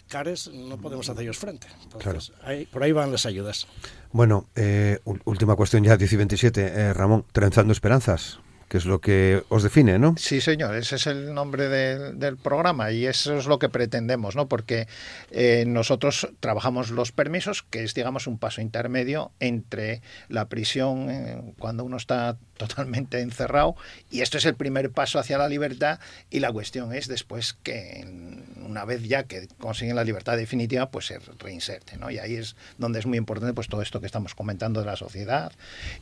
cares 0.08 0.48
no 0.48 0.78
podemos 0.78 1.08
hacer 1.08 1.22
ellos 1.22 1.38
frente. 1.38 1.66
Entonces, 1.84 2.32
por 2.70 2.82
ahí 2.82 2.92
van 2.92 3.12
las 3.12 3.26
ayudas. 3.26 3.66
Bueno, 4.12 4.48
eh, 4.56 4.98
última 5.24 5.56
cuestión 5.56 5.84
ya, 5.84 5.96
10 5.96 6.12
y 6.12 6.16
27. 6.16 6.60
Eh, 6.60 6.92
Ramón, 6.92 7.24
Trenzando 7.32 7.72
Esperanzas 7.72 8.40
que 8.74 8.78
es 8.78 8.86
lo 8.86 9.00
que 9.00 9.44
os 9.50 9.62
define, 9.62 10.00
¿no? 10.00 10.16
Sí, 10.18 10.40
señor, 10.40 10.74
ese 10.74 10.96
es 10.96 11.06
el 11.06 11.32
nombre 11.32 11.68
del 11.68 12.36
programa 12.36 12.90
y 12.90 13.06
eso 13.06 13.36
es 13.38 13.46
lo 13.46 13.60
que 13.60 13.68
pretendemos, 13.68 14.34
¿no? 14.34 14.48
Porque 14.48 14.88
eh, 15.30 15.64
nosotros 15.66 16.28
trabajamos 16.40 16.90
los 16.90 17.12
permisos, 17.12 17.62
que 17.62 17.84
es, 17.84 17.94
digamos, 17.94 18.26
un 18.26 18.38
paso 18.38 18.60
intermedio 18.60 19.30
entre 19.38 20.02
la 20.28 20.48
prisión 20.48 21.08
eh, 21.08 21.54
cuando 21.58 21.84
uno 21.84 21.96
está 21.96 22.36
totalmente 22.56 23.20
encerrado 23.20 23.76
y 24.10 24.20
esto 24.20 24.38
es 24.38 24.44
el 24.44 24.54
primer 24.54 24.90
paso 24.90 25.18
hacia 25.18 25.38
la 25.38 25.48
libertad 25.48 25.98
y 26.30 26.40
la 26.40 26.52
cuestión 26.52 26.94
es 26.94 27.08
después 27.08 27.54
que 27.62 28.04
una 28.64 28.84
vez 28.84 29.02
ya 29.02 29.24
que 29.24 29.48
consiguen 29.58 29.96
la 29.96 30.04
libertad 30.04 30.36
definitiva, 30.36 30.90
pues 30.90 31.06
se 31.06 31.18
reinserte, 31.38 31.96
¿no? 31.96 32.10
Y 32.10 32.18
ahí 32.18 32.36
es 32.36 32.56
donde 32.78 32.98
es 32.98 33.06
muy 33.06 33.18
importante 33.18 33.54
pues 33.54 33.68
todo 33.68 33.82
esto 33.82 34.00
que 34.00 34.06
estamos 34.06 34.34
comentando 34.34 34.80
de 34.80 34.86
la 34.86 34.96
sociedad 34.96 35.52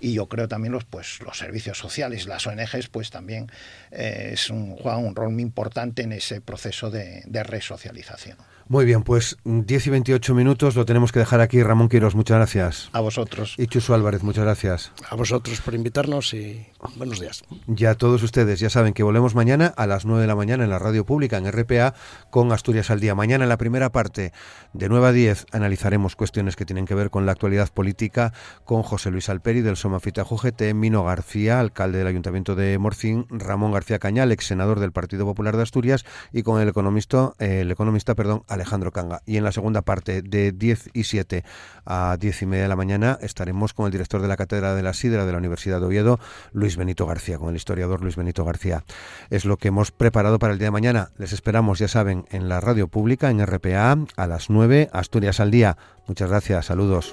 y 0.00 0.14
yo 0.14 0.26
creo 0.26 0.48
también 0.48 0.72
los, 0.72 0.84
pues, 0.84 1.20
los 1.20 1.38
servicios 1.38 1.78
sociales, 1.78 2.26
las 2.26 2.46
ONGs, 2.46 2.88
pues 2.88 3.10
también 3.10 3.50
eh, 3.90 4.30
es 4.32 4.50
un, 4.50 4.76
juegan 4.76 5.04
un 5.04 5.14
rol 5.14 5.30
muy 5.30 5.42
importante 5.42 6.02
en 6.02 6.12
ese 6.12 6.40
proceso 6.40 6.90
de, 6.90 7.22
de 7.26 7.42
resocialización. 7.42 8.36
Muy 8.72 8.86
bien, 8.86 9.02
pues 9.02 9.36
10 9.44 9.86
y 9.86 9.90
28 9.90 10.34
minutos 10.34 10.76
lo 10.76 10.86
tenemos 10.86 11.12
que 11.12 11.18
dejar 11.18 11.42
aquí. 11.42 11.62
Ramón 11.62 11.90
Quiros, 11.90 12.14
muchas 12.14 12.38
gracias. 12.38 12.88
A 12.94 13.00
vosotros. 13.00 13.54
Y 13.58 13.66
Chuso 13.66 13.92
Álvarez, 13.92 14.22
muchas 14.22 14.44
gracias. 14.44 14.92
A 15.10 15.14
vosotros 15.14 15.60
por 15.60 15.74
invitarnos 15.74 16.32
y 16.32 16.66
buenos 16.96 17.20
días. 17.20 17.44
Ya 17.66 17.94
todos 17.96 18.22
ustedes 18.22 18.60
ya 18.60 18.70
saben 18.70 18.94
que 18.94 19.02
volvemos 19.02 19.34
mañana 19.34 19.66
a 19.76 19.86
las 19.86 20.06
9 20.06 20.22
de 20.22 20.26
la 20.26 20.36
mañana 20.36 20.64
en 20.64 20.70
la 20.70 20.78
radio 20.78 21.04
pública, 21.04 21.36
en 21.36 21.52
RPA, 21.52 21.92
con 22.30 22.50
Asturias 22.50 22.90
al 22.90 23.00
Día. 23.00 23.14
Mañana 23.14 23.44
en 23.44 23.50
la 23.50 23.58
primera 23.58 23.92
parte, 23.92 24.32
de 24.72 24.88
9 24.88 25.06
a 25.06 25.12
10, 25.12 25.48
analizaremos 25.52 26.16
cuestiones 26.16 26.56
que 26.56 26.64
tienen 26.64 26.86
que 26.86 26.94
ver 26.94 27.10
con 27.10 27.26
la 27.26 27.32
actualidad 27.32 27.68
política 27.68 28.32
con 28.64 28.82
José 28.82 29.10
Luis 29.10 29.28
Alperi 29.28 29.60
del 29.60 29.76
Somafita 29.76 30.22
UGT, 30.22 30.72
Mino 30.72 31.04
García, 31.04 31.60
alcalde 31.60 31.98
del 31.98 32.06
Ayuntamiento 32.06 32.54
de 32.54 32.78
Morcín, 32.78 33.26
Ramón 33.28 33.72
García 33.72 33.98
Cañal, 33.98 34.32
ex 34.32 34.46
senador 34.46 34.80
del 34.80 34.92
Partido 34.92 35.26
Popular 35.26 35.58
de 35.58 35.62
Asturias, 35.62 36.06
y 36.32 36.42
con 36.42 36.58
el 36.58 36.70
economista, 36.70 37.34
el 37.38 37.70
economista, 37.70 38.14
perdón, 38.14 38.44
Alejandro 38.62 38.92
Canga. 38.92 39.22
Y 39.26 39.36
en 39.36 39.44
la 39.44 39.52
segunda 39.52 39.82
parte, 39.82 40.22
de 40.22 40.52
10 40.52 40.90
y 40.92 41.04
7 41.04 41.44
a 41.84 42.16
10 42.18 42.42
y 42.42 42.46
media 42.46 42.62
de 42.62 42.68
la 42.68 42.76
mañana, 42.76 43.18
estaremos 43.20 43.74
con 43.74 43.86
el 43.86 43.92
director 43.92 44.22
de 44.22 44.28
la 44.28 44.36
Cátedra 44.36 44.74
de 44.74 44.82
la 44.82 44.94
Sidra 44.94 45.26
de 45.26 45.32
la 45.32 45.38
Universidad 45.38 45.80
de 45.80 45.86
Oviedo, 45.86 46.20
Luis 46.52 46.76
Benito 46.76 47.06
García, 47.06 47.38
con 47.38 47.50
el 47.50 47.56
historiador 47.56 48.00
Luis 48.00 48.16
Benito 48.16 48.44
García. 48.44 48.84
Es 49.30 49.44
lo 49.44 49.56
que 49.56 49.68
hemos 49.68 49.90
preparado 49.90 50.38
para 50.38 50.52
el 50.52 50.58
día 50.58 50.68
de 50.68 50.72
mañana. 50.72 51.10
Les 51.18 51.32
esperamos, 51.32 51.78
ya 51.78 51.88
saben, 51.88 52.24
en 52.30 52.48
la 52.48 52.60
radio 52.60 52.88
pública, 52.88 53.30
en 53.30 53.44
RPA, 53.44 53.98
a 54.16 54.26
las 54.26 54.48
9, 54.48 54.90
Asturias 54.92 55.40
al 55.40 55.50
día. 55.50 55.76
Muchas 56.06 56.30
gracias, 56.30 56.66
saludos. 56.66 57.12